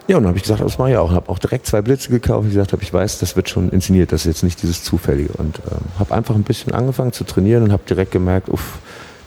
Ja, 0.09 0.17
und 0.17 0.23
dann 0.23 0.29
habe 0.29 0.39
ich 0.39 0.43
gesagt, 0.43 0.61
das 0.61 0.79
mache 0.79 0.91
ich 0.91 0.97
auch. 0.97 1.13
Habe 1.13 1.29
auch 1.29 1.39
direkt 1.39 1.67
zwei 1.67 1.83
Blitze 1.83 2.11
gekauft. 2.11 2.47
Ich 2.47 2.55
gesagt 2.55 2.73
habe, 2.73 2.83
ich 2.83 2.93
weiß, 2.93 3.19
das 3.21 3.37
wird 3.37 3.49
schon 3.49 3.71
inszeniert, 3.71 4.13
das 4.13 4.23
ist 4.23 4.27
jetzt 4.27 4.43
nicht 4.43 4.63
dieses 4.63 4.83
Zufällige. 4.83 5.33
Und 5.35 5.61
ähm, 5.71 5.79
habe 5.99 6.15
einfach 6.15 6.35
ein 6.35 6.43
bisschen 6.43 6.75
angefangen 6.75 7.13
zu 7.13 7.25
trainieren 7.25 7.63
und 7.63 7.73
habe 7.73 7.83
direkt 7.89 8.11
gemerkt, 8.11 8.49
uff, 8.49 8.79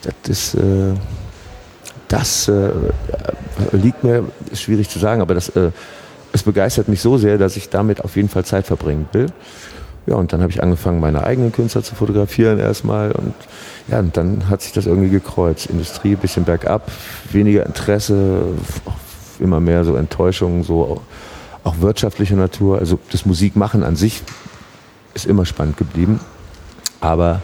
das 0.02 0.14
ist... 0.28 0.54
Äh, 0.54 0.94
das 2.10 2.48
äh, 2.48 2.70
liegt 3.72 4.04
mir, 4.04 4.24
ist 4.50 4.62
schwierig 4.62 4.90
zu 4.90 4.98
sagen, 4.98 5.22
aber 5.22 5.34
das, 5.34 5.48
äh, 5.50 5.70
es 6.32 6.42
begeistert 6.42 6.88
mich 6.88 7.00
so 7.00 7.18
sehr, 7.18 7.38
dass 7.38 7.56
ich 7.56 7.70
damit 7.70 8.04
auf 8.04 8.16
jeden 8.16 8.28
Fall 8.28 8.44
Zeit 8.44 8.66
verbringen 8.66 9.08
will. 9.12 9.26
Ja, 10.06 10.16
und 10.16 10.32
dann 10.32 10.42
habe 10.42 10.50
ich 10.50 10.62
angefangen, 10.62 10.98
meine 10.98 11.24
eigenen 11.24 11.52
Künstler 11.52 11.82
zu 11.82 11.94
fotografieren 11.94 12.58
erstmal. 12.58 13.12
Und 13.12 13.34
ja, 13.88 14.00
und 14.00 14.16
dann 14.16 14.48
hat 14.48 14.62
sich 14.62 14.72
das 14.72 14.86
irgendwie 14.86 15.10
gekreuzt. 15.10 15.66
Industrie, 15.66 16.16
bisschen 16.16 16.44
bergab, 16.44 16.90
weniger 17.30 17.64
Interesse, 17.64 18.42
immer 19.38 19.60
mehr 19.60 19.84
so 19.84 19.94
Enttäuschung, 19.94 20.64
so 20.64 20.82
auch, 20.82 21.02
auch 21.62 21.80
wirtschaftlicher 21.80 22.36
Natur. 22.36 22.78
Also 22.78 22.98
das 23.12 23.24
Musikmachen 23.24 23.84
an 23.84 23.94
sich 23.94 24.22
ist 25.14 25.26
immer 25.26 25.46
spannend 25.46 25.76
geblieben. 25.76 26.18
Aber 27.00 27.40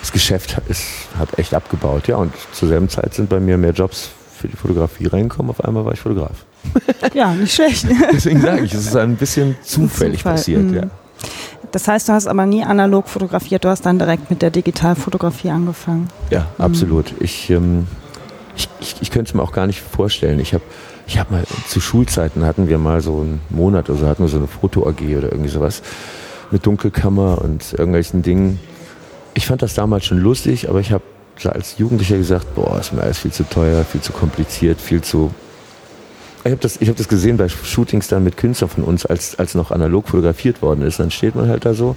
das 0.00 0.12
Geschäft 0.12 0.56
ist, 0.68 0.84
hat 1.18 1.38
echt 1.38 1.54
abgebaut. 1.54 2.08
Ja, 2.08 2.16
und 2.16 2.32
zur 2.52 2.68
selben 2.68 2.88
Zeit 2.88 3.14
sind 3.14 3.28
bei 3.28 3.40
mir 3.40 3.58
mehr 3.58 3.72
Jobs 3.72 4.10
für 4.38 4.48
die 4.48 4.56
Fotografie 4.56 5.06
reingekommen. 5.06 5.50
Auf 5.50 5.64
einmal 5.64 5.84
war 5.84 5.92
ich 5.92 6.00
Fotograf. 6.00 6.44
Ja, 7.14 7.34
nicht 7.34 7.54
schlecht. 7.54 7.86
Deswegen 8.12 8.40
sage 8.40 8.64
ich, 8.64 8.74
es 8.74 8.86
ist 8.86 8.96
ein 8.96 9.16
bisschen 9.16 9.56
zufällig 9.62 10.18
Zufall. 10.18 10.34
passiert. 10.34 10.62
Mhm. 10.62 10.74
Ja. 10.74 10.82
Das 11.72 11.86
heißt, 11.86 12.08
du 12.08 12.12
hast 12.12 12.26
aber 12.26 12.46
nie 12.46 12.64
analog 12.64 13.08
fotografiert, 13.08 13.64
du 13.64 13.68
hast 13.68 13.84
dann 13.84 13.98
direkt 13.98 14.30
mit 14.30 14.40
der 14.42 14.50
Digitalfotografie 14.50 15.50
angefangen. 15.50 16.08
Ja, 16.30 16.40
mhm. 16.40 16.64
absolut. 16.64 17.14
Ich, 17.20 17.50
ähm, 17.50 17.86
ich, 18.56 18.68
ich, 18.80 18.96
ich 19.00 19.10
könnte 19.10 19.30
es 19.30 19.34
mir 19.34 19.42
auch 19.42 19.52
gar 19.52 19.66
nicht 19.66 19.80
vorstellen. 19.80 20.40
Ich 20.40 20.54
habe 20.54 20.64
ich 21.06 21.18
hab 21.18 21.30
mal, 21.30 21.44
zu 21.68 21.80
Schulzeiten 21.80 22.44
hatten 22.44 22.68
wir 22.68 22.78
mal 22.78 23.00
so 23.00 23.20
einen 23.20 23.40
Monat 23.48 23.88
oder 23.88 23.98
so, 23.98 24.06
hatten 24.06 24.22
wir 24.22 24.28
so 24.28 24.36
eine 24.36 24.46
Foto-AG 24.46 25.16
oder 25.16 25.32
irgendwie 25.32 25.48
sowas 25.48 25.82
mit 26.50 26.66
Dunkelkammer 26.66 27.40
und 27.42 27.72
irgendwelchen 27.72 28.22
Dingen 28.22 28.60
ich 29.38 29.46
fand 29.46 29.62
das 29.62 29.74
damals 29.74 30.04
schon 30.04 30.18
lustig, 30.18 30.68
aber 30.68 30.80
ich 30.80 30.90
habe 30.90 31.04
als 31.44 31.78
Jugendlicher 31.78 32.16
gesagt, 32.16 32.56
boah, 32.56 32.80
ist 32.80 32.92
mir 32.92 33.02
alles 33.02 33.18
viel 33.18 33.30
zu 33.30 33.44
teuer, 33.44 33.84
viel 33.84 34.00
zu 34.00 34.12
kompliziert, 34.12 34.80
viel 34.80 35.00
zu. 35.00 35.32
Ich 36.42 36.50
habe 36.50 36.60
das, 36.60 36.80
hab 36.80 36.96
das 36.96 37.06
gesehen 37.06 37.36
bei 37.36 37.48
Shootings 37.48 38.08
dann 38.08 38.24
mit 38.24 38.36
Künstlern 38.36 38.68
von 38.68 38.82
uns, 38.82 39.06
als, 39.06 39.38
als 39.38 39.54
noch 39.54 39.70
analog 39.70 40.08
fotografiert 40.08 40.60
worden 40.60 40.82
ist. 40.82 40.98
Dann 40.98 41.12
steht 41.12 41.36
man 41.36 41.48
halt 41.48 41.64
da 41.64 41.72
so, 41.72 41.96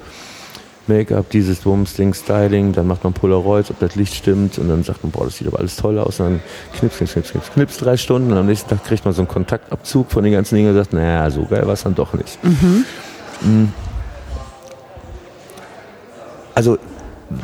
Make-up, 0.86 1.32
dieses 1.32 1.66
Wumms, 1.66 1.96
Ding, 1.96 2.14
Styling, 2.14 2.74
dann 2.74 2.86
macht 2.86 3.04
man 3.04 3.14
Polaroids, 3.14 3.72
ob 3.72 3.80
das 3.80 3.96
Licht 3.96 4.14
stimmt 4.14 4.60
und 4.60 4.70
dann 4.70 4.84
sagt 4.84 5.02
man, 5.04 5.12
boah, 5.12 5.26
das 5.26 5.38
sieht 5.38 5.48
aber 5.48 5.58
alles 5.58 5.78
toll 5.78 5.98
aus 5.98 6.20
und 6.20 6.26
dann 6.28 6.42
knips, 6.78 6.98
knips, 6.98 7.14
knips, 7.14 7.32
knips, 7.32 7.52
knips 7.54 7.78
drei 7.78 7.98
Stunden 7.98 8.32
und 8.32 8.38
am 8.38 8.46
nächsten 8.46 8.70
Tag 8.70 8.84
kriegt 8.84 9.04
man 9.04 9.16
so 9.16 9.22
einen 9.22 9.28
Kontaktabzug 9.28 10.12
von 10.12 10.24
den 10.24 10.34
ganzen 10.34 10.54
Dingen 10.54 10.70
und 10.70 10.76
sagt, 10.76 10.94
naja, 10.94 11.32
so 11.32 11.46
geil 11.46 11.66
war 11.66 11.74
es 11.74 11.82
dann 11.82 11.96
doch 11.96 12.14
nicht. 12.14 12.44
Mhm. 12.44 12.86
mhm. 13.42 13.74
Also 16.54 16.78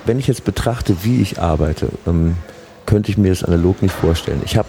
wenn 0.06 0.20
ich 0.20 0.28
jetzt 0.28 0.46
betrachte, 0.46 0.98
wie 1.04 1.22
ich 1.22 1.40
arbeite, 1.40 1.90
ähm, 2.06 2.36
könnte 2.86 3.12
ich 3.12 3.18
mir 3.18 3.30
das 3.30 3.44
analog 3.44 3.82
nicht 3.82 3.94
vorstellen. 3.94 4.42
Ich 4.46 4.58
habe 4.58 4.68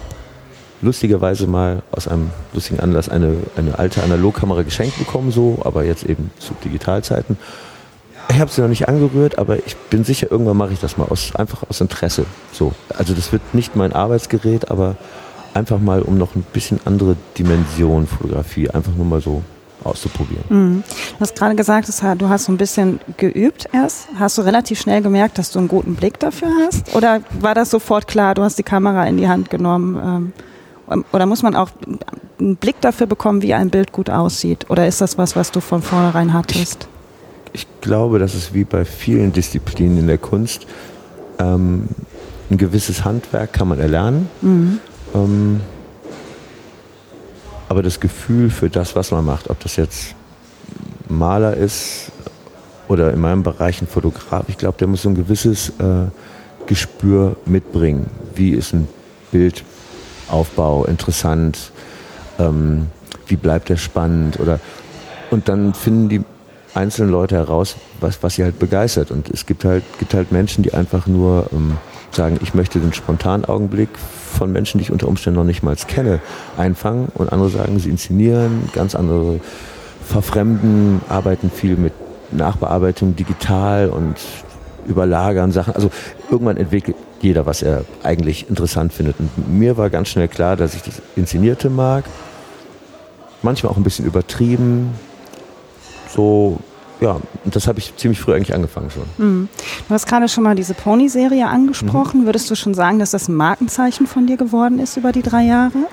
lustigerweise 0.81 1.47
mal 1.47 1.81
aus 1.91 2.07
einem 2.07 2.29
lustigen 2.53 2.79
Anlass 2.79 3.09
eine, 3.09 3.37
eine 3.55 3.79
alte 3.79 4.03
Analogkamera 4.03 4.63
geschenkt 4.63 4.97
bekommen, 4.97 5.31
so, 5.31 5.59
aber 5.63 5.83
jetzt 5.83 6.03
eben 6.03 6.31
zu 6.39 6.53
Digitalzeiten. 6.63 7.37
Ich 8.29 8.39
habe 8.39 8.51
sie 8.51 8.61
noch 8.61 8.69
nicht 8.69 8.87
angerührt, 8.87 9.39
aber 9.39 9.57
ich 9.65 9.75
bin 9.89 10.03
sicher, 10.03 10.27
irgendwann 10.29 10.57
mache 10.57 10.73
ich 10.73 10.79
das 10.79 10.97
mal 10.97 11.05
aus, 11.05 11.35
einfach 11.35 11.63
aus 11.67 11.81
Interesse. 11.81 12.25
So. 12.51 12.73
Also 12.95 13.13
das 13.13 13.31
wird 13.31 13.41
nicht 13.53 13.75
mein 13.75 13.91
Arbeitsgerät, 13.91 14.69
aber 14.69 14.97
einfach 15.53 15.79
mal 15.79 16.01
um 16.01 16.17
noch 16.17 16.35
ein 16.35 16.45
bisschen 16.53 16.79
andere 16.85 17.15
Dimension 17.37 18.05
Fotografie, 18.05 18.69
einfach 18.69 18.93
nur 18.95 19.05
mal 19.05 19.21
so 19.21 19.41
auszuprobieren. 19.83 20.43
Mhm. 20.49 20.83
Du 21.17 21.19
hast 21.19 21.35
gerade 21.35 21.55
gesagt, 21.55 21.89
du 22.17 22.29
hast 22.29 22.45
so 22.45 22.51
ein 22.51 22.57
bisschen 22.57 22.99
geübt 23.17 23.69
erst. 23.71 24.07
Hast 24.17 24.37
du 24.37 24.41
relativ 24.41 24.79
schnell 24.79 25.01
gemerkt, 25.01 25.37
dass 25.37 25.51
du 25.51 25.59
einen 25.59 25.67
guten 25.67 25.95
Blick 25.95 26.19
dafür 26.19 26.49
hast? 26.65 26.95
Oder 26.95 27.21
war 27.39 27.55
das 27.55 27.69
sofort 27.69 28.07
klar, 28.07 28.35
du 28.35 28.43
hast 28.43 28.57
die 28.57 28.63
Kamera 28.63 29.05
in 29.05 29.17
die 29.17 29.27
Hand 29.27 29.49
genommen? 29.49 30.33
Ähm, 30.89 31.05
oder 31.11 31.25
muss 31.25 31.43
man 31.43 31.55
auch 31.55 31.69
einen 32.39 32.55
Blick 32.55 32.81
dafür 32.81 33.07
bekommen, 33.07 33.41
wie 33.41 33.53
ein 33.53 33.69
Bild 33.69 33.91
gut 33.91 34.09
aussieht? 34.09 34.65
Oder 34.69 34.87
ist 34.87 35.01
das 35.01 35.17
was, 35.17 35.35
was 35.35 35.51
du 35.51 35.59
von 35.59 35.81
vornherein 35.81 36.33
hattest? 36.33 36.87
Ich, 37.53 37.61
ich 37.61 37.81
glaube, 37.81 38.19
das 38.19 38.35
ist 38.35 38.53
wie 38.53 38.63
bei 38.63 38.85
vielen 38.85 39.31
Disziplinen 39.31 39.99
in 39.99 40.07
der 40.07 40.17
Kunst. 40.17 40.65
Ähm, 41.37 41.87
ein 42.49 42.57
gewisses 42.57 43.05
Handwerk 43.05 43.53
kann 43.53 43.67
man 43.67 43.79
erlernen. 43.79 44.29
Mhm. 44.41 44.79
Ähm, 45.13 45.61
aber 47.69 47.83
das 47.83 47.99
Gefühl 47.99 48.49
für 48.49 48.69
das, 48.69 48.95
was 48.95 49.11
man 49.11 49.23
macht, 49.23 49.49
ob 49.49 49.59
das 49.59 49.75
jetzt 49.75 50.15
Maler 51.07 51.55
ist 51.55 52.11
oder 52.87 53.13
in 53.13 53.21
meinem 53.21 53.43
Bereich 53.43 53.81
ein 53.81 53.87
Fotograf, 53.87 54.45
ich 54.47 54.57
glaube, 54.57 54.77
der 54.79 54.87
muss 54.87 55.03
so 55.03 55.09
ein 55.09 55.15
gewisses 55.15 55.69
äh, 55.79 56.07
Gespür 56.65 57.37
mitbringen. 57.45 58.09
Wie 58.35 58.51
ist 58.51 58.73
ein 58.73 58.87
Bildaufbau 59.31 60.85
interessant? 60.85 61.71
Ähm, 62.39 62.87
wie 63.27 63.35
bleibt 63.35 63.69
er 63.69 63.77
spannend? 63.77 64.39
Oder, 64.39 64.59
und 65.29 65.47
dann 65.47 65.75
finden 65.75 66.09
die 66.09 66.21
einzelnen 66.73 67.11
Leute 67.11 67.35
heraus, 67.35 67.75
was, 67.99 68.21
was 68.23 68.35
sie 68.35 68.43
halt 68.43 68.57
begeistert. 68.57 69.11
Und 69.11 69.29
es 69.29 69.45
gibt 69.45 69.63
halt, 69.63 69.83
gibt 69.99 70.15
halt 70.15 70.31
Menschen, 70.31 70.63
die 70.63 70.73
einfach 70.73 71.05
nur 71.05 71.47
ähm, 71.53 71.77
sagen, 72.15 72.39
ich 72.41 72.53
möchte 72.53 72.79
den 72.79 72.93
spontanen 72.93 73.45
Augenblick 73.45 73.89
von 73.97 74.51
Menschen, 74.51 74.77
die 74.77 74.83
ich 74.83 74.91
unter 74.91 75.07
Umständen 75.07 75.39
noch 75.39 75.45
nicht 75.45 75.63
mal 75.63 75.75
kenne, 75.75 76.19
einfangen. 76.57 77.07
Und 77.13 77.31
andere 77.31 77.49
sagen, 77.49 77.79
sie 77.79 77.89
inszenieren, 77.89 78.69
ganz 78.73 78.95
andere 78.95 79.39
verfremden, 80.05 81.01
arbeiten 81.09 81.51
viel 81.51 81.75
mit 81.75 81.93
Nachbearbeitung 82.31 83.15
digital 83.15 83.89
und 83.89 84.15
überlagern 84.87 85.51
Sachen. 85.51 85.75
Also 85.75 85.91
irgendwann 86.29 86.57
entwickelt 86.57 86.97
jeder, 87.21 87.45
was 87.45 87.61
er 87.61 87.83
eigentlich 88.03 88.49
interessant 88.49 88.93
findet. 88.93 89.19
Und 89.19 89.49
mir 89.49 89.77
war 89.77 89.89
ganz 89.89 90.09
schnell 90.09 90.27
klar, 90.27 90.55
dass 90.55 90.73
ich 90.73 90.81
das 90.81 91.01
Inszenierte 91.15 91.69
mag. 91.69 92.05
Manchmal 93.41 93.71
auch 93.71 93.77
ein 93.77 93.83
bisschen 93.83 94.05
übertrieben. 94.05 94.91
So, 96.09 96.59
ja, 97.01 97.19
und 97.45 97.55
das 97.55 97.67
habe 97.67 97.79
ich 97.79 97.95
ziemlich 97.95 98.19
früh 98.19 98.33
eigentlich 98.33 98.53
angefangen 98.53 98.89
schon. 98.89 99.03
Mhm. 99.17 99.49
Du 99.87 99.93
hast 99.93 100.05
gerade 100.05 100.27
schon 100.27 100.43
mal 100.43 100.55
diese 100.55 100.73
Pony-Serie 100.73 101.47
angesprochen. 101.47 102.21
Mhm. 102.21 102.25
Würdest 102.25 102.51
du 102.51 102.55
schon 102.55 102.73
sagen, 102.73 102.99
dass 102.99 103.11
das 103.11 103.29
ein 103.29 103.35
Markenzeichen 103.35 104.05
von 104.05 104.27
dir 104.27 104.37
geworden 104.37 104.79
ist 104.79 104.97
über 104.97 105.11
die 105.11 105.21
drei 105.21 105.43
Jahre? 105.43 105.87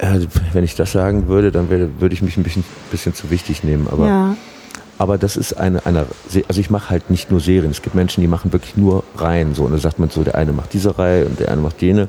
Also, 0.00 0.28
wenn 0.52 0.62
ich 0.62 0.76
das 0.76 0.92
sagen 0.92 1.26
würde, 1.26 1.50
dann 1.50 1.70
würde, 1.70 1.90
würde 1.98 2.14
ich 2.14 2.22
mich 2.22 2.36
ein 2.36 2.42
bisschen, 2.42 2.64
bisschen 2.90 3.14
zu 3.14 3.30
wichtig 3.30 3.64
nehmen. 3.64 3.88
Aber, 3.90 4.06
ja. 4.06 4.36
aber 4.98 5.16
das 5.16 5.36
ist 5.36 5.54
eine, 5.54 5.84
eine 5.86 6.06
also 6.46 6.60
ich 6.60 6.70
mache 6.70 6.90
halt 6.90 7.10
nicht 7.10 7.30
nur 7.30 7.40
Serien. 7.40 7.70
Es 7.70 7.82
gibt 7.82 7.94
Menschen, 7.94 8.20
die 8.20 8.28
machen 8.28 8.52
wirklich 8.52 8.76
nur 8.76 9.04
Reihen. 9.16 9.54
So. 9.54 9.64
Und 9.64 9.72
da 9.72 9.78
sagt 9.78 9.98
man 9.98 10.10
so, 10.10 10.22
der 10.22 10.34
eine 10.34 10.52
macht 10.52 10.72
diese 10.74 10.98
Reihe 10.98 11.24
und 11.24 11.40
der 11.40 11.50
eine 11.50 11.62
macht 11.62 11.80
jene. 11.80 12.08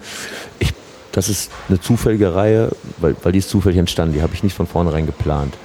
Ich, 0.59 0.73
das 1.13 1.29
ist 1.29 1.49
eine 1.69 1.79
zufällige 1.79 2.35
Reihe, 2.35 2.71
weil, 2.97 3.15
weil 3.23 3.31
die 3.31 3.39
ist 3.39 3.49
zufällig 3.49 3.79
entstanden. 3.79 4.13
Die 4.13 4.21
habe 4.21 4.33
ich 4.33 4.43
nicht 4.43 4.55
von 4.55 4.67
vornherein 4.67 5.05
geplant. 5.05 5.55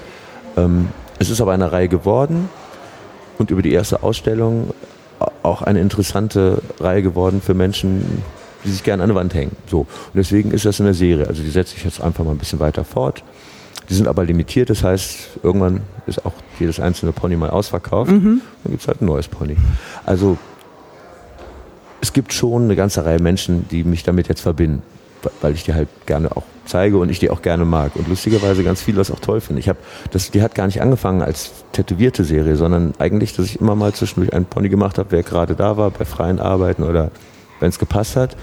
Ähm, 0.57 0.89
es 1.19 1.31
ist 1.31 1.41
aber 1.41 1.53
eine 1.53 1.73
Reihe 1.73 1.89
geworden 1.89 2.49
und 3.39 3.51
über 3.51 3.63
die 3.63 3.73
erste 3.73 4.03
Ausstellung 4.03 4.73
auch 5.43 5.63
eine 5.63 5.81
interessante 5.81 6.63
Reihe 6.81 7.03
geworden 7.03 7.41
für 7.41 7.55
Menschen, 7.55 8.23
die 8.65 8.71
sich 8.71 8.83
gerne 8.83 9.03
an 9.03 9.11
der 9.11 9.17
Wand 9.17 9.35
hängen. 9.35 9.57
So. 9.71 9.81
Und 9.81 9.89
deswegen 10.15 10.51
ist 10.51 10.65
das 10.65 10.81
eine 10.81 10.95
Serie. 10.95 11.27
Also 11.29 11.43
die 11.43 11.51
setze 11.51 11.77
ich 11.77 11.85
jetzt 11.85 12.01
einfach 12.01 12.25
mal 12.25 12.33
ein 12.33 12.39
bisschen 12.39 12.61
weiter 12.61 12.85
fort. 12.85 13.23
Die 13.89 13.95
sind 13.95 14.09
aber 14.09 14.25
limitiert, 14.25 14.71
das 14.71 14.83
heißt, 14.83 15.41
irgendwann 15.43 15.83
ist 16.07 16.25
auch 16.25 16.33
jedes 16.59 16.81
einzelne 16.81 17.13
Pony 17.13 17.37
mal 17.37 17.51
ausverkauft. 17.51 18.11
Mhm. 18.11 18.41
Dann 18.63 18.71
gibt 18.71 18.81
es 18.81 18.89
halt 18.89 19.03
ein 19.03 19.07
neues 19.07 19.29
Pony. 19.29 19.57
Also 20.07 20.39
es 22.01 22.15
gibt 22.15 22.33
schon 22.33 22.65
eine 22.65 22.77
ganze 22.77 23.05
Reihe 23.05 23.19
Menschen, 23.19 23.69
die 23.69 23.85
mich 23.85 24.03
damit 24.03 24.29
jetzt 24.29 24.41
verbinden, 24.41 24.83
weil 25.41 25.55
ich 25.55 25.65
die 25.65 25.75
halt 25.75 25.89
gerne 26.07 26.37
auch 26.37 26.45
zeige 26.67 26.99
und 26.99 27.11
ich 27.11 27.19
die 27.19 27.31
auch 27.31 27.43
gerne 27.43 27.65
mag. 27.65 27.97
Und 27.97 28.09
lustigerweise 28.09 28.65
ganz 28.65 28.83
viele 28.83 28.99
das 28.99 29.11
auch 29.11 29.21
toll 29.21 29.41
finden. 29.41 29.61
Ich 29.61 29.69
habe, 29.69 29.79
das, 30.11 30.31
die 30.31 30.43
hat 30.43 30.55
gar 30.55 30.67
nicht 30.67 30.81
angefangen 30.81 31.23
als 31.23 31.53
tätowierte 31.73 32.25
Serie, 32.25 32.57
sondern 32.57 32.95
eigentlich, 32.99 33.35
dass 33.35 33.47
ich 33.47 33.61
immer 33.61 33.75
mal 33.75 33.93
zwischendurch 33.93 34.33
einen 34.33 34.47
Pony 34.47 34.69
gemacht 34.69 34.99
habe, 34.99 35.11
wer 35.11 35.23
gerade 35.23 35.55
da 35.55 35.77
war, 35.77 35.91
bei 35.91 36.05
freien 36.05 36.41
Arbeiten 36.41 36.83
oder 36.83 37.11
wenn 37.61 37.69
es 37.69 37.79
gepasst 37.79 38.17
hat. 38.17 38.37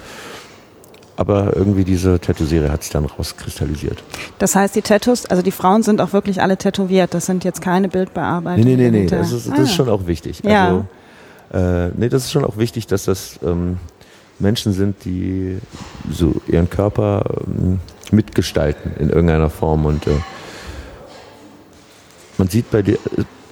Aber 1.17 1.55
irgendwie 1.55 1.83
diese 1.83 2.19
Tattoo-Serie 2.19 2.71
hat 2.71 2.83
sich 2.83 2.91
dann 2.91 3.05
rauskristallisiert. 3.05 4.01
Das 4.39 4.55
heißt, 4.55 4.75
die 4.75 4.81
Tattoos, 4.81 5.25
also 5.25 5.43
die 5.43 5.51
Frauen 5.51 5.83
sind 5.83 6.01
auch 6.01 6.13
wirklich 6.13 6.41
alle 6.41 6.57
tätowiert. 6.57 7.13
Das 7.13 7.27
sind 7.27 7.43
jetzt 7.43 7.61
keine 7.61 7.89
Bildbearbeitungen. 7.89 8.67
Nee, 8.67 8.75
nee, 8.75 8.89
nee, 8.89 9.01
nee. 9.01 9.07
Das 9.07 9.31
ist, 9.31 9.47
das 9.47 9.59
ah. 9.59 9.61
ist 9.61 9.73
schon 9.73 9.89
auch 9.89 10.07
wichtig. 10.07 10.41
Ja. 10.43 10.67
Also, 10.67 10.85
äh, 11.53 11.91
nee, 11.95 12.09
das 12.09 12.25
ist 12.25 12.31
schon 12.31 12.45
auch 12.45 12.57
wichtig, 12.57 12.87
dass 12.87 13.05
das 13.05 13.39
ähm, 13.43 13.77
Menschen 14.41 14.73
sind, 14.73 15.05
die 15.05 15.57
so 16.09 16.35
ihren 16.47 16.69
Körper 16.69 17.23
ähm, 17.47 17.79
mitgestalten 18.11 18.93
in 18.99 19.09
irgendeiner 19.09 19.49
Form. 19.49 19.85
Und 19.85 20.07
äh, 20.07 20.11
man 22.37 22.47
sieht 22.47 22.71
bei 22.71 22.81
dir, 22.81 22.97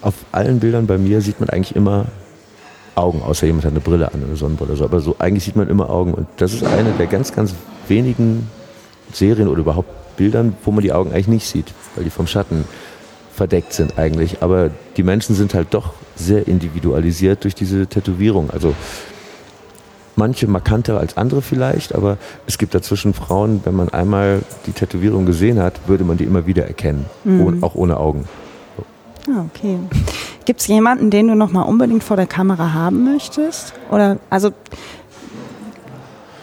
auf 0.02 0.16
allen 0.32 0.60
Bildern 0.60 0.88
bei 0.88 0.98
mir 0.98 1.22
sieht 1.22 1.40
man 1.40 1.50
eigentlich 1.50 1.76
immer 1.76 2.06
Augen, 2.96 3.22
außer 3.22 3.46
jemand 3.46 3.66
hat 3.66 3.72
eine 3.72 3.80
Brille 3.80 4.14
an, 4.14 4.24
eine 4.24 4.36
Sonnenbrille. 4.36 4.76
So. 4.76 4.84
Aber 4.84 5.00
so 5.00 5.16
eigentlich 5.20 5.46
sieht 5.46 5.56
man 5.56 5.70
immer 5.70 5.90
Augen. 5.90 6.14
Und 6.14 6.28
das 6.38 6.54
ist 6.54 6.64
eine 6.64 6.92
der 6.94 7.08
ganz, 7.08 7.34
ganz 7.34 7.56
wenigen 7.88 8.50
Serien 9.14 9.48
oder 9.48 9.62
überhaupt 9.62 10.18
Bildern, 10.18 10.56
wo 10.64 10.72
man 10.72 10.84
die 10.84 10.92
Augen 10.92 11.12
eigentlich 11.12 11.30
nicht 11.30 11.48
sieht, 11.48 11.74
weil 11.96 12.04
die 12.04 12.10
vom 12.10 12.28
Schatten 12.28 12.66
verdeckt 13.34 13.72
sind 13.74 13.98
eigentlich. 13.98 14.44
Aber 14.44 14.70
die 14.98 15.04
Menschen 15.04 15.34
sind 15.34 15.54
halt 15.54 15.70
doch 15.72 15.94
sehr 16.16 16.48
individualisiert 16.48 17.46
durch 17.46 17.56
diese 17.56 17.88
Tätowierung. 17.88 18.50
Also 18.50 18.76
manche 20.20 20.48
markanter 20.48 21.00
als 21.00 21.18
andere 21.18 21.42
vielleicht, 21.42 21.96
aber 21.96 22.18
es 22.46 22.60
gibt 22.60 22.76
dazwischen 22.76 23.16
Frauen, 23.16 23.62
wenn 23.64 23.76
man 23.76 23.90
einmal 23.90 24.42
die 24.68 24.74
Tätowierung 24.74 25.26
gesehen 25.26 25.60
hat, 25.60 25.88
würde 25.88 26.04
man 26.04 26.18
die 26.18 26.26
immer 26.26 26.46
wieder 26.46 26.68
erkennen, 26.68 27.06
mhm. 27.24 27.64
auch 27.64 27.74
ohne 27.74 27.98
Augen. 27.98 28.26
Ah, 29.28 29.46
okay. 29.48 29.80
Gibt 30.46 30.62
es 30.62 30.68
jemanden, 30.68 31.10
den 31.10 31.28
du 31.28 31.36
noch 31.36 31.52
mal 31.52 31.64
unbedingt 31.64 32.04
vor 32.04 32.18
der 32.18 32.28
Kamera 32.28 32.74
haben 32.74 33.04
möchtest? 33.04 33.74
Oder 33.92 34.18
also 34.30 34.52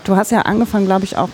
du 0.04 0.16
hast 0.16 0.30
ja 0.30 0.42
angefangen, 0.42 0.86
glaube 0.86 1.04
ich, 1.04 1.16
auch 1.16 1.28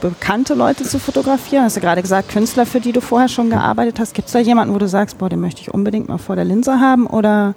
bekannte 0.00 0.54
Leute 0.54 0.84
zu 0.84 0.98
fotografieren. 0.98 1.64
Hast 1.64 1.76
du 1.76 1.80
gerade 1.80 2.00
gesagt, 2.02 2.30
Künstler, 2.30 2.64
für 2.64 2.80
die 2.80 2.92
du 2.92 3.00
vorher 3.00 3.28
schon 3.28 3.50
gearbeitet 3.50 4.00
hast. 4.00 4.14
Gibt 4.14 4.28
es 4.28 4.32
da 4.32 4.38
jemanden, 4.38 4.74
wo 4.74 4.78
du 4.78 4.88
sagst, 4.88 5.18
boah, 5.18 5.28
den 5.28 5.40
möchte 5.40 5.60
ich 5.60 5.72
unbedingt 5.72 6.08
mal 6.08 6.18
vor 6.18 6.36
der 6.36 6.46
Linse 6.46 6.80
haben? 6.80 7.06
Oder? 7.06 7.54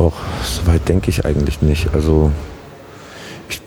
Auch 0.00 0.14
so 0.42 0.66
weit 0.66 0.88
denke 0.88 1.10
ich 1.10 1.24
eigentlich 1.24 1.62
nicht. 1.62 1.94
Also 1.94 2.32
ich, 3.48 3.60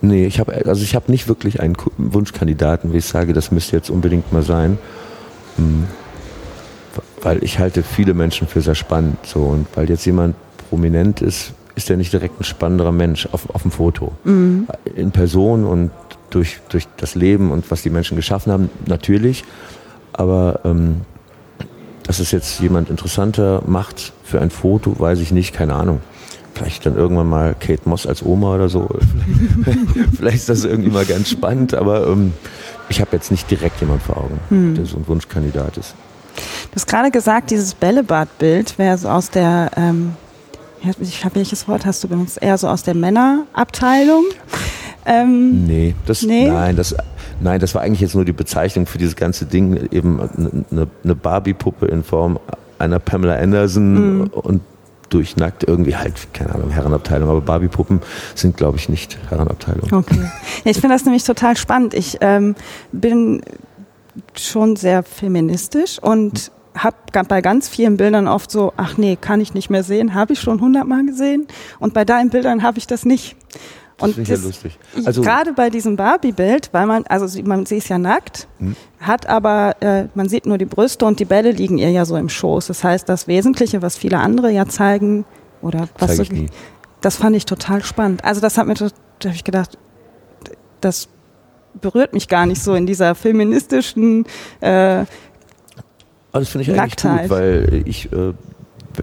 nee, 0.00 0.26
ich 0.26 0.38
habe 0.38 0.52
also 0.66 0.82
ich 0.82 0.94
habe 0.94 1.10
nicht 1.10 1.26
wirklich 1.26 1.60
einen 1.60 1.76
Wunschkandidaten, 1.96 2.92
wie 2.92 2.98
ich 2.98 3.06
sage, 3.06 3.32
das 3.32 3.50
müsste 3.50 3.76
jetzt 3.76 3.90
unbedingt 3.90 4.32
mal 4.32 4.42
sein. 4.42 4.78
Hm 5.56 5.84
weil 7.24 7.42
ich 7.42 7.58
halte 7.58 7.82
viele 7.82 8.14
Menschen 8.14 8.46
für 8.46 8.60
sehr 8.60 8.74
spannend. 8.74 9.16
So. 9.24 9.40
Und 9.40 9.66
weil 9.74 9.88
jetzt 9.88 10.04
jemand 10.04 10.36
prominent 10.68 11.22
ist, 11.22 11.54
ist 11.74 11.90
er 11.90 11.96
nicht 11.96 12.12
direkt 12.12 12.40
ein 12.40 12.44
spannenderer 12.44 12.92
Mensch 12.92 13.26
auf, 13.32 13.52
auf 13.52 13.62
dem 13.62 13.70
Foto. 13.70 14.12
Mhm. 14.24 14.68
In 14.94 15.10
Person 15.10 15.64
und 15.64 15.90
durch, 16.30 16.60
durch 16.68 16.86
das 16.98 17.14
Leben 17.14 17.50
und 17.50 17.70
was 17.70 17.82
die 17.82 17.90
Menschen 17.90 18.16
geschaffen 18.16 18.52
haben, 18.52 18.70
natürlich. 18.86 19.44
Aber 20.12 20.60
ähm, 20.64 21.00
dass 22.06 22.18
es 22.18 22.30
jetzt 22.30 22.60
jemand 22.60 22.90
interessanter 22.90 23.62
macht 23.66 24.12
für 24.22 24.40
ein 24.40 24.50
Foto, 24.50 24.98
weiß 24.98 25.20
ich 25.20 25.32
nicht, 25.32 25.52
keine 25.54 25.74
Ahnung. 25.74 26.00
Vielleicht 26.54 26.86
dann 26.86 26.96
irgendwann 26.96 27.28
mal 27.28 27.56
Kate 27.58 27.88
Moss 27.88 28.06
als 28.06 28.24
Oma 28.24 28.54
oder 28.54 28.68
so. 28.68 28.88
Vielleicht 30.16 30.36
ist 30.36 30.48
das 30.48 30.64
irgendwie 30.64 30.90
mal 30.90 31.04
ganz 31.04 31.30
spannend, 31.30 31.74
aber 31.74 32.06
ähm, 32.06 32.32
ich 32.88 33.00
habe 33.00 33.10
jetzt 33.12 33.30
nicht 33.32 33.50
direkt 33.50 33.80
jemand 33.80 34.02
vor 34.02 34.18
Augen, 34.18 34.38
mhm. 34.50 34.74
der 34.76 34.86
so 34.86 34.98
ein 34.98 35.08
Wunschkandidat 35.08 35.76
ist. 35.78 35.94
Du 36.36 36.76
hast 36.76 36.86
gerade 36.86 37.10
gesagt, 37.10 37.50
dieses 37.50 37.74
Bällebadbild 37.74 38.78
wäre 38.78 38.98
so 38.98 39.08
aus 39.08 39.30
der, 39.30 39.70
ähm, 39.76 40.12
ich 41.00 41.24
habe 41.24 41.36
welches 41.36 41.66
Wort 41.66 41.86
hast 41.86 42.04
du 42.04 42.08
benutzt? 42.08 42.38
Eher 42.40 42.58
so 42.58 42.68
aus 42.68 42.82
der 42.82 42.94
Männerabteilung. 42.94 44.24
Ähm, 45.06 45.66
nee, 45.66 45.94
das, 46.06 46.22
nee? 46.22 46.48
Nein, 46.48 46.76
das, 46.76 46.94
nein, 47.40 47.60
das 47.60 47.74
war 47.74 47.82
eigentlich 47.82 48.00
jetzt 48.00 48.14
nur 48.14 48.24
die 48.24 48.32
Bezeichnung 48.32 48.86
für 48.86 48.98
dieses 48.98 49.16
ganze 49.16 49.46
Ding, 49.46 49.88
eben 49.90 50.20
eine, 50.70 50.86
eine 51.02 51.14
Barbie-Puppe 51.14 51.86
in 51.86 52.02
Form 52.04 52.38
einer 52.78 52.98
Pamela 52.98 53.36
Anderson 53.36 54.18
mhm. 54.18 54.26
und 54.28 54.60
durchnackt 55.10 55.62
irgendwie 55.64 55.96
halt, 55.96 56.14
keine 56.32 56.54
Ahnung, 56.54 56.70
Herrenabteilung, 56.70 57.28
aber 57.28 57.40
Barbie-Puppen 57.40 58.00
sind, 58.34 58.56
glaube 58.56 58.78
ich, 58.78 58.88
nicht 58.88 59.18
Herrenabteilung. 59.28 59.92
Okay. 59.92 60.30
Ich 60.64 60.78
finde 60.80 60.94
das 60.94 61.04
nämlich 61.04 61.24
total 61.24 61.56
spannend. 61.56 61.94
Ich 61.94 62.18
ähm, 62.20 62.56
bin 62.90 63.42
schon 64.34 64.76
sehr 64.76 65.02
feministisch 65.02 65.98
und 66.00 66.50
habe 66.76 66.96
bei 67.28 67.40
ganz 67.40 67.68
vielen 67.68 67.96
Bildern 67.96 68.26
oft 68.26 68.50
so, 68.50 68.72
ach 68.76 68.96
nee, 68.96 69.16
kann 69.20 69.40
ich 69.40 69.54
nicht 69.54 69.70
mehr 69.70 69.84
sehen, 69.84 70.14
habe 70.14 70.32
ich 70.32 70.40
schon 70.40 70.60
hundertmal 70.60 71.06
gesehen 71.06 71.46
und 71.78 71.94
bei 71.94 72.04
deinen 72.04 72.30
Bildern 72.30 72.62
habe 72.62 72.78
ich 72.78 72.86
das 72.86 73.04
nicht. 73.04 73.36
Und 74.00 74.18
das, 74.18 74.28
das 74.28 74.40
ja 74.40 74.46
lustig. 74.46 74.78
Also 75.04 75.22
gerade 75.22 75.52
bei 75.52 75.70
diesem 75.70 75.96
Barbie-Bild, 75.96 76.70
weil 76.72 76.86
man, 76.86 77.04
also 77.06 77.40
man 77.42 77.64
sie 77.64 77.76
ist 77.76 77.88
ja 77.88 77.98
nackt, 77.98 78.48
hm. 78.58 78.74
hat 78.98 79.26
aber, 79.26 79.76
äh, 79.80 80.06
man 80.14 80.28
sieht 80.28 80.46
nur 80.46 80.58
die 80.58 80.64
Brüste 80.64 81.04
und 81.04 81.20
die 81.20 81.24
Bälle 81.24 81.52
liegen 81.52 81.78
ihr 81.78 81.90
ja 81.90 82.04
so 82.04 82.16
im 82.16 82.28
Schoß. 82.28 82.66
Das 82.66 82.82
heißt, 82.82 83.08
das 83.08 83.28
Wesentliche, 83.28 83.82
was 83.82 83.96
viele 83.96 84.18
andere 84.18 84.50
ja 84.50 84.66
zeigen, 84.66 85.24
oder 85.62 85.88
was 85.98 86.16
so, 86.16 86.24
das 87.00 87.16
fand 87.16 87.36
ich 87.36 87.46
total 87.46 87.82
spannend. 87.82 88.24
Also 88.24 88.40
das 88.40 88.58
hat 88.58 88.66
mir, 88.66 88.74
da 88.74 88.88
habe 89.24 89.34
ich 89.34 89.44
gedacht, 89.44 89.78
das 90.80 91.08
berührt 91.80 92.12
mich 92.12 92.28
gar 92.28 92.46
nicht 92.46 92.62
so 92.62 92.74
in 92.74 92.86
dieser 92.86 93.14
feministischen 93.14 94.26
äh, 94.60 95.04
das 96.40 96.48
finde 96.48 96.62
ich 96.62 96.80
eigentlich 96.80 96.96
gut, 96.96 97.30
weil 97.30 97.82
ich, 97.84 98.12
äh, 98.12 98.32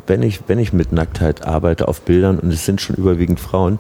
wenn 0.06 0.22
ich, 0.22 0.42
wenn 0.48 0.60
ich 0.60 0.74
mit 0.74 0.92
Nacktheit 0.92 1.46
arbeite 1.46 1.88
auf 1.88 2.02
Bildern 2.02 2.40
und 2.40 2.52
es 2.52 2.66
sind 2.66 2.82
schon 2.82 2.96
überwiegend 2.98 3.40
Frauen, 3.40 3.80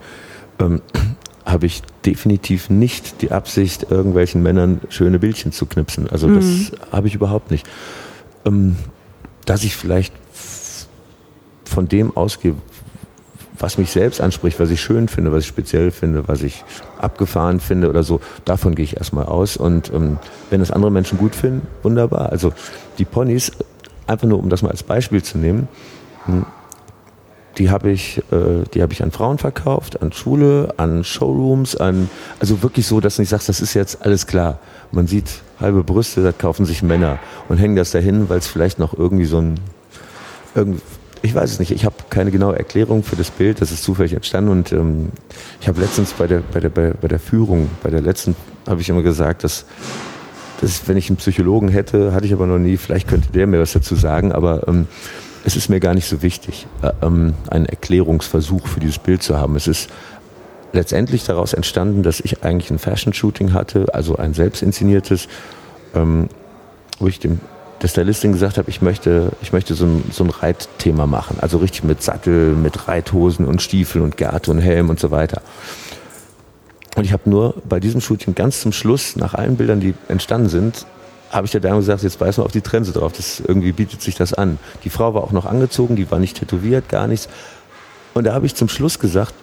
ähm, 0.61 0.81
habe 1.45 1.65
ich 1.65 1.81
definitiv 2.05 2.69
nicht 2.69 3.21
die 3.21 3.31
Absicht, 3.31 3.87
irgendwelchen 3.89 4.43
Männern 4.43 4.79
schöne 4.89 5.19
Bildchen 5.19 5.51
zu 5.51 5.65
knipsen. 5.65 6.07
Also 6.09 6.27
mhm. 6.27 6.35
das 6.35 6.71
habe 6.91 7.07
ich 7.07 7.15
überhaupt 7.15 7.51
nicht. 7.51 7.67
Ähm, 8.45 8.75
dass 9.45 9.63
ich 9.63 9.75
vielleicht 9.75 10.13
von 11.65 11.87
dem 11.87 12.15
ausgehe, 12.15 12.55
was 13.57 13.77
mich 13.77 13.91
selbst 13.91 14.21
anspricht, 14.21 14.59
was 14.59 14.69
ich 14.69 14.81
schön 14.81 15.07
finde, 15.07 15.31
was 15.31 15.43
ich 15.43 15.47
speziell 15.47 15.91
finde, 15.91 16.27
was 16.27 16.41
ich 16.41 16.63
abgefahren 16.99 17.59
finde 17.59 17.89
oder 17.89 18.03
so, 18.03 18.19
davon 18.45 18.75
gehe 18.75 18.83
ich 18.83 18.97
erstmal 18.97 19.25
aus. 19.25 19.57
Und 19.57 19.91
ähm, 19.93 20.17
wenn 20.49 20.61
es 20.61 20.71
andere 20.71 20.91
Menschen 20.91 21.17
gut 21.17 21.35
finden, 21.35 21.67
wunderbar. 21.83 22.31
Also 22.31 22.53
die 22.97 23.05
Ponys, 23.05 23.51
einfach 24.07 24.27
nur 24.27 24.39
um 24.39 24.49
das 24.49 24.61
mal 24.61 24.71
als 24.71 24.83
Beispiel 24.83 25.23
zu 25.23 25.37
nehmen, 25.37 25.67
hm, 26.25 26.45
die 27.57 27.69
habe 27.69 27.91
ich, 27.91 28.19
äh, 28.31 28.63
die 28.73 28.81
habe 28.81 28.93
ich 28.93 29.03
an 29.03 29.11
Frauen 29.11 29.37
verkauft, 29.37 30.01
an 30.01 30.11
Schule, 30.11 30.73
an 30.77 31.03
Showrooms, 31.03 31.75
an 31.75 32.09
also 32.39 32.63
wirklich 32.63 32.87
so, 32.87 32.99
dass 32.99 33.17
du 33.17 33.21
nicht 33.21 33.29
sagst, 33.29 33.49
das 33.49 33.61
ist 33.61 33.73
jetzt 33.73 34.03
alles 34.05 34.27
klar. 34.27 34.59
Man 34.91 35.07
sieht 35.07 35.41
halbe 35.59 35.83
Brüste, 35.83 36.23
da 36.23 36.31
kaufen 36.31 36.65
sich 36.65 36.81
Männer 36.83 37.19
und 37.49 37.57
hängen 37.57 37.75
das 37.75 37.91
dahin, 37.91 38.29
weil 38.29 38.39
es 38.39 38.47
vielleicht 38.47 38.79
noch 38.79 38.97
irgendwie 38.97 39.25
so 39.25 39.39
ein 39.39 39.59
irgendwie 40.55 40.81
Ich 41.21 41.35
weiß 41.35 41.51
es 41.51 41.59
nicht. 41.59 41.71
Ich 41.71 41.85
habe 41.85 41.95
keine 42.09 42.31
genaue 42.31 42.57
Erklärung 42.57 43.03
für 43.03 43.15
das 43.15 43.29
Bild. 43.29 43.61
Das 43.61 43.71
ist 43.71 43.83
zufällig 43.83 44.13
entstanden 44.13 44.49
und 44.49 44.71
ähm, 44.71 45.09
ich 45.59 45.67
habe 45.67 45.79
letztens 45.79 46.13
bei 46.13 46.27
der, 46.27 46.41
bei, 46.51 46.59
der, 46.59 46.69
bei, 46.69 46.93
bei 46.99 47.07
der 47.07 47.19
Führung, 47.19 47.69
bei 47.83 47.89
der 47.89 48.01
letzten, 48.01 48.35
habe 48.67 48.81
ich 48.81 48.89
immer 48.89 49.03
gesagt, 49.03 49.43
dass, 49.43 49.65
dass 50.61 50.87
wenn 50.87 50.97
ich 50.97 51.09
einen 51.09 51.17
Psychologen 51.17 51.67
hätte, 51.67 52.13
hatte 52.13 52.25
ich 52.25 52.33
aber 52.33 52.47
noch 52.47 52.59
nie, 52.59 52.77
vielleicht 52.77 53.07
könnte 53.07 53.31
der 53.31 53.45
mir 53.45 53.59
was 53.59 53.73
dazu 53.73 53.95
sagen, 53.95 54.31
aber 54.31 54.67
ähm, 54.67 54.87
es 55.43 55.55
ist 55.55 55.69
mir 55.69 55.79
gar 55.79 55.93
nicht 55.93 56.07
so 56.07 56.21
wichtig, 56.21 56.67
äh, 56.81 56.91
ähm, 57.01 57.33
einen 57.49 57.65
Erklärungsversuch 57.65 58.67
für 58.67 58.79
dieses 58.79 58.99
Bild 58.99 59.23
zu 59.23 59.37
haben. 59.37 59.55
Es 59.55 59.67
ist 59.67 59.89
letztendlich 60.73 61.23
daraus 61.23 61.53
entstanden, 61.53 62.03
dass 62.03 62.19
ich 62.19 62.43
eigentlich 62.43 62.71
ein 62.71 62.79
Fashion-Shooting 62.79 63.53
hatte, 63.53 63.93
also 63.93 64.15
ein 64.17 64.33
selbst 64.33 64.61
inszeniertes, 64.61 65.27
ähm, 65.95 66.29
wo 66.99 67.07
ich 67.07 67.19
dem 67.19 67.39
der 67.81 67.87
Stylistin 67.87 68.31
gesagt 68.31 68.57
habe, 68.57 68.69
ich 68.69 68.81
möchte, 68.81 69.31
ich 69.41 69.53
möchte 69.53 69.73
so 69.73 69.85
ein, 69.85 70.03
so 70.11 70.23
ein 70.23 70.29
Reitthema 70.29 71.07
machen. 71.07 71.37
Also 71.41 71.57
richtig 71.57 71.83
mit 71.83 72.03
Sattel, 72.03 72.53
mit 72.53 72.87
Reithosen 72.87 73.45
und 73.45 73.61
Stiefeln 73.61 74.03
und 74.03 74.17
Gerte 74.17 74.51
und 74.51 74.59
Helm 74.59 74.89
und 74.89 74.99
so 74.99 75.09
weiter. 75.09 75.41
Und 76.95 77.05
ich 77.05 77.13
habe 77.13 77.29
nur 77.29 77.55
bei 77.67 77.79
diesem 77.79 78.01
Shooting 78.01 78.35
ganz 78.35 78.61
zum 78.61 78.71
Schluss, 78.71 79.15
nach 79.15 79.33
allen 79.33 79.55
Bildern, 79.55 79.79
die 79.79 79.95
entstanden 80.09 80.49
sind, 80.49 80.85
habe 81.31 81.45
ich 81.45 81.51
der 81.51 81.61
Dame 81.61 81.77
gesagt, 81.77 82.03
jetzt 82.03 82.19
beiß 82.19 82.37
mal 82.37 82.43
auf 82.43 82.51
die 82.51 82.61
Trense 82.61 82.91
drauf. 82.91 83.13
Das 83.13 83.39
irgendwie 83.39 83.71
bietet 83.71 84.01
sich 84.01 84.15
das 84.15 84.33
an. 84.33 84.59
Die 84.83 84.89
Frau 84.89 85.13
war 85.13 85.23
auch 85.23 85.31
noch 85.31 85.45
angezogen, 85.45 85.95
die 85.95 86.09
war 86.11 86.19
nicht 86.19 86.37
tätowiert, 86.37 86.89
gar 86.89 87.07
nichts. 87.07 87.29
Und 88.13 88.25
da 88.25 88.33
habe 88.33 88.45
ich 88.45 88.55
zum 88.55 88.67
Schluss 88.67 88.99
gesagt, 88.99 89.33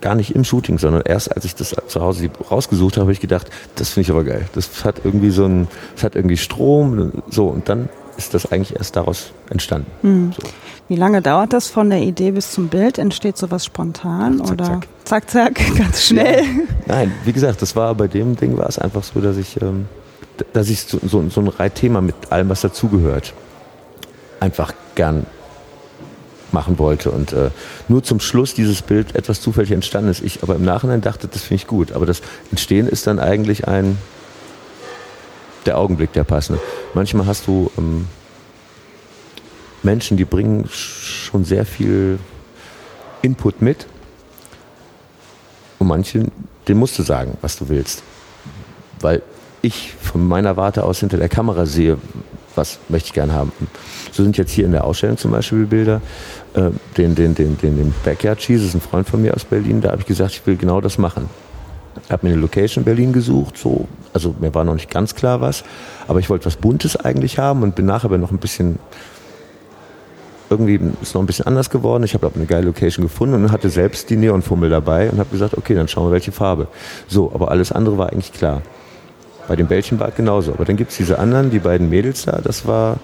gar 0.00 0.14
nicht 0.14 0.34
im 0.34 0.44
Shooting, 0.44 0.78
sondern 0.78 1.02
erst 1.02 1.34
als 1.34 1.44
ich 1.44 1.54
das 1.54 1.74
zu 1.86 2.00
Hause 2.00 2.30
rausgesucht 2.50 2.96
habe, 2.96 3.02
habe 3.02 3.12
ich 3.12 3.20
gedacht, 3.20 3.48
das 3.76 3.90
finde 3.90 4.02
ich 4.02 4.10
aber 4.10 4.24
geil. 4.24 4.48
Das 4.54 4.84
hat 4.84 5.00
irgendwie 5.04 5.30
so 5.30 5.44
ein, 5.44 5.68
das 5.94 6.04
hat 6.04 6.14
irgendwie 6.14 6.36
Strom, 6.36 7.12
so 7.30 7.46
und 7.46 7.68
dann 7.68 7.88
ist 8.16 8.34
das 8.34 8.50
eigentlich 8.50 8.76
erst 8.76 8.96
daraus 8.96 9.30
entstanden. 9.48 9.90
Hm. 10.02 10.32
So. 10.32 10.48
Wie 10.88 10.96
lange 10.96 11.22
dauert 11.22 11.52
das 11.52 11.68
von 11.68 11.90
der 11.90 12.00
Idee 12.00 12.32
bis 12.32 12.52
zum 12.52 12.68
Bild? 12.68 12.98
Entsteht 12.98 13.36
sowas 13.36 13.64
spontan 13.64 14.38
zack, 14.38 14.50
oder 14.50 14.64
zack. 14.64 14.88
zack, 15.04 15.30
zack, 15.30 15.60
ganz 15.76 16.06
schnell? 16.06 16.42
Ja. 16.42 16.62
Nein, 16.86 17.12
wie 17.24 17.32
gesagt, 17.32 17.62
das 17.62 17.76
war 17.76 17.94
bei 17.94 18.08
dem 18.08 18.36
Ding 18.36 18.56
war 18.56 18.68
es 18.68 18.78
einfach 18.78 19.04
so, 19.04 19.20
dass 19.20 19.36
ich, 19.36 19.60
ähm, 19.62 19.86
dass 20.52 20.68
ich 20.68 20.82
so, 20.82 20.98
so, 21.02 21.40
ein 21.40 21.48
Reitthema 21.48 22.00
mit 22.00 22.14
allem, 22.30 22.48
was 22.48 22.60
dazugehört, 22.60 23.34
einfach 24.40 24.72
gern 24.94 25.26
machen 26.52 26.78
wollte. 26.78 27.10
Und 27.10 27.32
äh, 27.32 27.50
nur 27.88 28.02
zum 28.02 28.20
Schluss 28.20 28.54
dieses 28.54 28.82
Bild 28.82 29.14
etwas 29.14 29.40
zufällig 29.40 29.72
entstanden 29.72 30.10
ist. 30.10 30.22
Ich 30.22 30.42
aber 30.42 30.54
im 30.54 30.64
Nachhinein 30.64 31.00
dachte, 31.00 31.28
das 31.28 31.42
finde 31.42 31.62
ich 31.62 31.66
gut. 31.66 31.92
Aber 31.92 32.06
das 32.06 32.22
Entstehen 32.50 32.88
ist 32.88 33.06
dann 33.06 33.18
eigentlich 33.18 33.68
ein 33.68 33.98
der 35.66 35.76
Augenblick 35.78 36.12
der 36.12 36.24
passende. 36.24 36.60
Manchmal 36.94 37.26
hast 37.26 37.46
du 37.46 37.70
ähm, 37.76 38.06
Menschen, 39.82 40.16
die 40.16 40.24
bringen 40.24 40.68
schon 40.70 41.44
sehr 41.44 41.66
viel 41.66 42.18
Input 43.22 43.60
mit. 43.60 43.86
Und 45.78 45.86
manchen, 45.86 46.32
den 46.66 46.78
musst 46.78 46.98
du 46.98 47.02
sagen, 47.02 47.36
was 47.40 47.56
du 47.56 47.68
willst. 47.68 48.02
Weil 49.00 49.22
ich 49.62 49.94
von 49.94 50.26
meiner 50.26 50.56
Warte 50.56 50.84
aus 50.84 51.00
hinter 51.00 51.16
der 51.16 51.28
Kamera 51.28 51.66
sehe, 51.66 51.98
was 52.54 52.78
möchte 52.88 53.08
ich 53.08 53.12
gerne 53.12 53.32
haben. 53.32 53.52
So 54.12 54.22
sind 54.22 54.36
jetzt 54.36 54.52
hier 54.52 54.64
in 54.64 54.72
der 54.72 54.84
Ausstellung 54.84 55.16
zum 55.16 55.30
Beispiel 55.30 55.66
Bilder. 55.66 56.00
Äh, 56.54 56.70
den, 56.96 57.14
den, 57.14 57.34
den, 57.34 57.56
den, 57.58 57.76
den 57.76 57.94
Backyard 58.04 58.38
Cheese 58.38 58.66
ist 58.66 58.74
ein 58.74 58.80
Freund 58.80 59.08
von 59.08 59.22
mir 59.22 59.34
aus 59.34 59.44
Berlin. 59.44 59.80
Da 59.80 59.90
habe 59.90 60.00
ich 60.00 60.06
gesagt, 60.06 60.32
ich 60.32 60.46
will 60.46 60.56
genau 60.56 60.80
das 60.80 60.98
machen. 60.98 61.28
Ich 62.04 62.12
habe 62.12 62.26
mir 62.26 62.32
eine 62.32 62.40
Location 62.40 62.82
in 62.82 62.84
Berlin 62.84 63.12
gesucht, 63.12 63.58
so, 63.58 63.88
also 64.12 64.34
mir 64.38 64.54
war 64.54 64.64
noch 64.64 64.74
nicht 64.74 64.90
ganz 64.90 65.14
klar 65.14 65.40
was, 65.40 65.64
aber 66.06 66.20
ich 66.20 66.30
wollte 66.30 66.46
was 66.46 66.56
Buntes 66.56 66.96
eigentlich 66.96 67.38
haben 67.38 67.62
und 67.62 67.74
bin 67.74 67.86
nachher 67.86 68.06
aber 68.06 68.18
noch 68.18 68.30
ein 68.30 68.38
bisschen 68.38 68.78
irgendwie 70.50 70.80
ist 71.02 71.14
noch 71.14 71.22
ein 71.22 71.26
bisschen 71.26 71.46
anders 71.46 71.68
geworden. 71.70 72.04
Ich 72.04 72.14
habe 72.14 72.30
eine 72.34 72.46
geile 72.46 72.66
Location 72.66 73.04
gefunden 73.04 73.34
und 73.34 73.52
hatte 73.52 73.68
selbst 73.68 74.08
die 74.10 74.16
Neonfummel 74.16 74.70
dabei 74.70 75.10
und 75.10 75.18
habe 75.18 75.28
gesagt, 75.30 75.56
okay, 75.56 75.74
dann 75.74 75.88
schauen 75.88 76.06
wir, 76.06 76.12
welche 76.12 76.32
Farbe. 76.32 76.68
So, 77.06 77.30
aber 77.34 77.50
alles 77.50 77.72
andere 77.72 77.98
war 77.98 78.10
eigentlich 78.10 78.32
klar. 78.32 78.62
Bei 79.48 79.56
dem 79.56 79.66
Bällchenbad 79.66 80.14
genauso. 80.14 80.52
Aber 80.52 80.64
dann 80.64 80.76
gibt 80.76 80.90
es 80.90 80.98
diese 80.98 81.18
anderen, 81.18 81.50
die 81.50 81.58
beiden 81.58 81.88
Mädels 81.88 82.26
da, 82.26 82.40
das 82.42 82.66
war, 82.66 82.98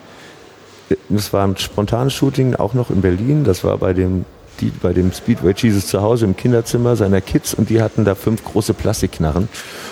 das 1.08 1.32
war 1.32 1.46
ein 1.46 1.56
spontanes 1.56 2.12
Shooting, 2.12 2.54
auch 2.54 2.74
noch 2.74 2.90
in 2.90 3.00
Berlin. 3.00 3.44
Das 3.44 3.64
war 3.64 3.78
bei 3.78 3.94
dem, 3.94 4.26
die, 4.60 4.70
bei 4.70 4.92
dem 4.92 5.12
Speedway 5.12 5.54
Jesus 5.56 5.86
zu 5.86 6.02
Hause 6.02 6.26
im 6.26 6.36
Kinderzimmer 6.36 6.96
seiner 6.96 7.20
Kids 7.20 7.54
und 7.54 7.70
die 7.70 7.82
hatten 7.82 8.04
da 8.04 8.14
fünf 8.14 8.44
große 8.44 8.74
Plastikknarren. 8.74 9.48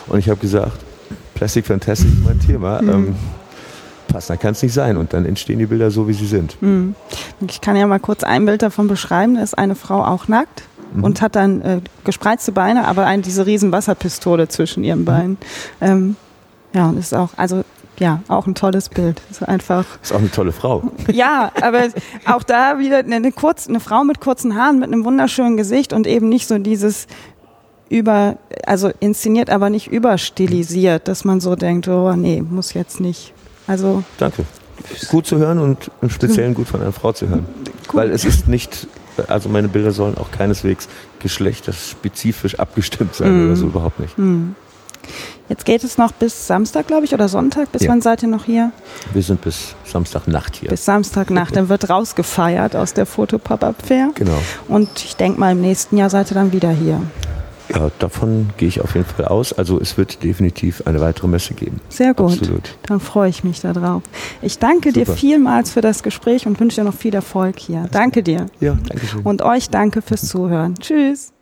Und 0.06 0.18
ich 0.18 0.28
habe 0.28 0.40
gesagt, 0.40 0.78
Plastic 1.34 1.66
Fantastic 1.66 2.12
ist 2.12 2.24
mein 2.24 2.38
Thema. 2.38 2.82
Mhm. 2.82 2.88
Ähm, 2.88 3.14
passender 4.08 4.40
kann 4.40 4.52
es 4.52 4.62
nicht 4.62 4.74
sein. 4.74 4.96
Und 4.96 5.12
dann 5.12 5.24
entstehen 5.24 5.58
die 5.58 5.66
Bilder 5.66 5.90
so, 5.90 6.06
wie 6.06 6.12
sie 6.12 6.26
sind. 6.26 6.60
Mhm. 6.62 6.94
Ich 7.48 7.60
kann 7.60 7.76
ja 7.76 7.86
mal 7.86 7.98
kurz 7.98 8.22
ein 8.22 8.44
Bild 8.44 8.62
davon 8.62 8.88
beschreiben. 8.88 9.36
Da 9.36 9.42
ist 9.42 9.56
eine 9.56 9.74
Frau 9.74 10.04
auch 10.04 10.28
nackt 10.28 10.64
mhm. 10.94 11.04
und 11.04 11.22
hat 11.22 11.34
dann 11.34 11.62
äh, 11.62 11.80
gespreizte 12.04 12.52
Beine, 12.52 12.86
aber 12.86 13.06
ein, 13.06 13.22
diese 13.22 13.46
riesen 13.46 13.72
Wasserpistole 13.72 14.48
zwischen 14.48 14.84
ihren 14.84 15.04
Beinen. 15.04 15.38
Ähm, 15.80 16.16
ja, 16.74 16.88
und 16.88 16.98
ist 16.98 17.14
auch, 17.14 17.30
also 17.36 17.64
ja, 17.98 18.20
auch 18.28 18.46
ein 18.46 18.54
tolles 18.54 18.88
Bild. 18.88 19.22
Ist 19.30 19.46
einfach. 19.46 19.84
Ist 20.02 20.12
auch 20.12 20.18
eine 20.18 20.30
tolle 20.30 20.52
Frau. 20.52 20.82
Ja, 21.12 21.52
aber 21.60 21.88
auch 22.26 22.42
da 22.42 22.78
wieder 22.78 22.98
eine, 22.98 23.32
kurz, 23.32 23.68
eine 23.68 23.80
Frau 23.80 24.04
mit 24.04 24.20
kurzen 24.20 24.56
Haaren 24.56 24.78
mit 24.78 24.88
einem 24.88 25.04
wunderschönen 25.04 25.56
Gesicht 25.56 25.92
und 25.92 26.06
eben 26.06 26.28
nicht 26.28 26.48
so 26.48 26.58
dieses 26.58 27.06
über, 27.88 28.38
also 28.66 28.90
inszeniert, 29.00 29.50
aber 29.50 29.68
nicht 29.68 29.88
überstilisiert, 29.88 31.08
dass 31.08 31.24
man 31.24 31.40
so 31.40 31.56
denkt, 31.56 31.88
oh 31.88 32.12
nee, 32.14 32.42
muss 32.42 32.72
jetzt 32.72 33.00
nicht. 33.00 33.34
Also. 33.66 34.02
Danke. 34.18 34.44
Gut 35.10 35.26
zu 35.26 35.36
hören 35.38 35.58
und 35.58 35.90
im 36.00 36.10
Speziellen 36.10 36.54
gut 36.54 36.66
von 36.66 36.80
einer 36.80 36.92
Frau 36.92 37.12
zu 37.12 37.28
hören. 37.28 37.46
Cool. 37.92 38.00
Weil 38.00 38.10
es 38.10 38.24
ist 38.24 38.48
nicht, 38.48 38.88
also 39.28 39.48
meine 39.48 39.68
Bilder 39.68 39.92
sollen 39.92 40.16
auch 40.16 40.30
keineswegs 40.30 40.88
geschlechterspezifisch 41.20 42.58
abgestimmt 42.58 43.14
sein 43.14 43.30
mm. 43.30 43.46
oder 43.46 43.56
so 43.56 43.66
überhaupt 43.66 44.00
nicht. 44.00 44.18
Mm. 44.18 44.56
Jetzt 45.48 45.64
geht 45.64 45.84
es 45.84 45.98
noch 45.98 46.12
bis 46.12 46.46
Samstag, 46.46 46.86
glaube 46.86 47.04
ich, 47.04 47.12
oder 47.12 47.28
Sonntag. 47.28 47.70
Bis 47.72 47.82
ja. 47.82 47.90
wann 47.90 48.00
seid 48.00 48.22
ihr 48.22 48.28
noch 48.28 48.44
hier? 48.44 48.72
Wir 49.12 49.22
sind 49.22 49.40
bis 49.42 49.74
Samstagnacht 49.84 50.56
hier. 50.56 50.70
Bis 50.70 50.84
Samstagnacht. 50.84 51.54
Dann 51.54 51.68
wird 51.68 51.90
rausgefeiert 51.90 52.74
aus 52.76 52.94
der 52.94 53.06
Foto-Pop-Up-Fair. 53.06 54.10
Genau. 54.14 54.38
Und 54.68 54.88
ich 55.04 55.16
denke 55.16 55.38
mal, 55.38 55.52
im 55.52 55.60
nächsten 55.60 55.96
Jahr 55.96 56.10
seid 56.10 56.30
ihr 56.30 56.34
dann 56.34 56.52
wieder 56.52 56.70
hier. 56.70 57.00
Ja, 57.74 57.90
davon 57.98 58.50
gehe 58.56 58.68
ich 58.68 58.80
auf 58.80 58.94
jeden 58.94 59.06
Fall 59.06 59.26
aus. 59.26 59.52
Also 59.52 59.80
es 59.80 59.96
wird 59.96 60.22
definitiv 60.22 60.82
eine 60.86 61.00
weitere 61.00 61.26
Messe 61.26 61.54
geben. 61.54 61.80
Sehr 61.88 62.14
gut. 62.14 62.32
Absolut. 62.32 62.76
Dann 62.86 63.00
freue 63.00 63.30
ich 63.30 63.44
mich 63.44 63.60
darauf. 63.60 64.02
Ich 64.42 64.58
danke 64.58 64.90
Super. 64.90 65.04
dir 65.04 65.12
vielmals 65.12 65.70
für 65.70 65.80
das 65.80 66.02
Gespräch 66.02 66.46
und 66.46 66.60
wünsche 66.60 66.80
dir 66.80 66.84
noch 66.84 66.94
viel 66.94 67.14
Erfolg 67.14 67.58
hier. 67.58 67.86
Danke 67.90 68.22
dir. 68.22 68.46
Ja, 68.60 68.76
danke 68.88 69.06
schön. 69.06 69.22
Und 69.22 69.42
euch 69.42 69.70
danke 69.70 70.02
fürs 70.02 70.28
Zuhören. 70.28 70.74
Tschüss. 70.76 71.32